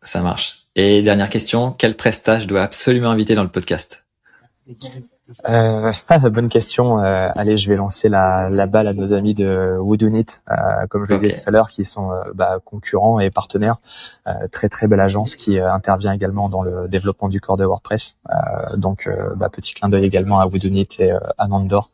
[0.02, 0.68] Ça marche.
[0.74, 4.04] Et dernière question, quel prestage dois absolument inviter dans le podcast?
[5.48, 5.92] Euh,
[6.30, 7.00] bonne question.
[7.00, 11.04] Euh, allez, je vais lancer la, la, balle à nos amis de Woodunit, euh, comme
[11.04, 13.76] je le disais tout à l'heure, qui sont euh, bah, concurrents et partenaires.
[14.26, 18.18] Euh, très très belle agence qui intervient également dans le développement du corps de WordPress.
[18.76, 21.90] donc, bah, petit clin d'œil également à Woodunit et à Nandor.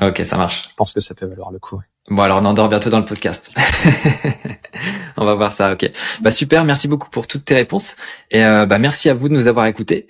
[0.00, 0.68] ok, ça marche.
[0.70, 1.80] Je pense que ça peut valoir le coup.
[2.08, 3.50] Bon alors Nandor bientôt dans le podcast.
[5.16, 5.90] On va voir ça, ok.
[6.22, 7.96] Bah super, merci beaucoup pour toutes tes réponses
[8.30, 10.08] et bah merci à vous de nous avoir écoutés.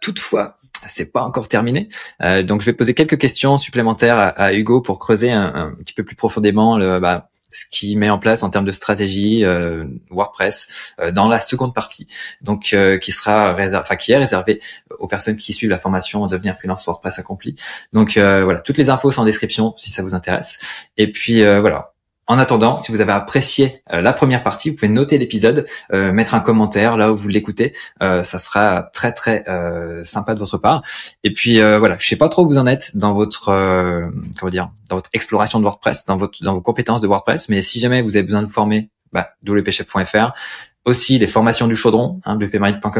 [0.00, 0.56] toutefois,
[0.88, 1.88] c'est pas encore terminé.
[2.22, 6.04] Euh, donc je vais poser quelques questions supplémentaires à, Hugo pour creuser un, petit peu
[6.04, 10.94] plus profondément le, bah, ce qu'il met en place en termes de stratégie euh, WordPress
[10.98, 12.08] euh, dans la seconde partie,
[12.42, 14.60] donc qui sera enfin qui est réservé
[14.98, 17.54] aux personnes qui suivent la formation devenir freelance WordPress accompli.
[17.92, 20.88] Donc voilà, toutes les infos sont en description si ça vous intéresse.
[20.96, 21.93] Et puis voilà,
[22.26, 26.12] en attendant, si vous avez apprécié euh, la première partie, vous pouvez noter l'épisode, euh,
[26.12, 27.74] mettre un commentaire là où vous l'écoutez.
[28.02, 29.44] Euh, ça sera très très
[30.04, 30.82] sympa de votre part.
[31.22, 33.46] Et puis voilà, je sais pas trop où vous en êtes dans votre
[34.38, 37.48] comment dire, dans votre exploration de WordPress, dans votre dans vos compétences de WordPress.
[37.48, 40.32] Mais si jamais vous avez besoin de vous former, bah, wpchef.fr
[40.84, 42.38] aussi les formations du chaudron, hein,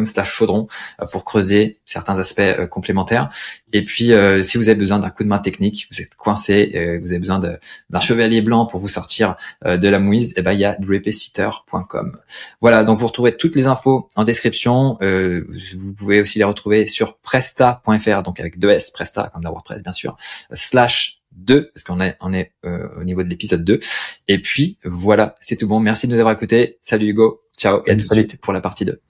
[0.05, 0.69] slash chaudron,
[1.01, 3.29] euh, pour creuser certains aspects euh, complémentaires.
[3.73, 6.99] Et puis, euh, si vous avez besoin d'un coup de main technique, vous êtes coincé,
[7.03, 10.53] vous avez besoin d'un chevalier blanc pour vous sortir de la mouise, et eh ben
[10.53, 12.19] il y a wpsitter.com.
[12.61, 14.97] Voilà, donc vous retrouvez toutes les infos en description.
[15.01, 19.83] vous pouvez aussi les retrouver sur presta.fr, donc avec deux S, presta comme la WordPress
[19.83, 20.17] bien sûr,
[20.53, 23.81] slash 2, parce qu'on est, on est au niveau de l'épisode 2.
[24.29, 25.81] Et puis voilà, c'est tout bon.
[25.81, 26.79] Merci de nous avoir écoutés.
[26.83, 27.43] Salut Hugo.
[27.57, 29.01] Ciao et à tout de suite pour la partie 2.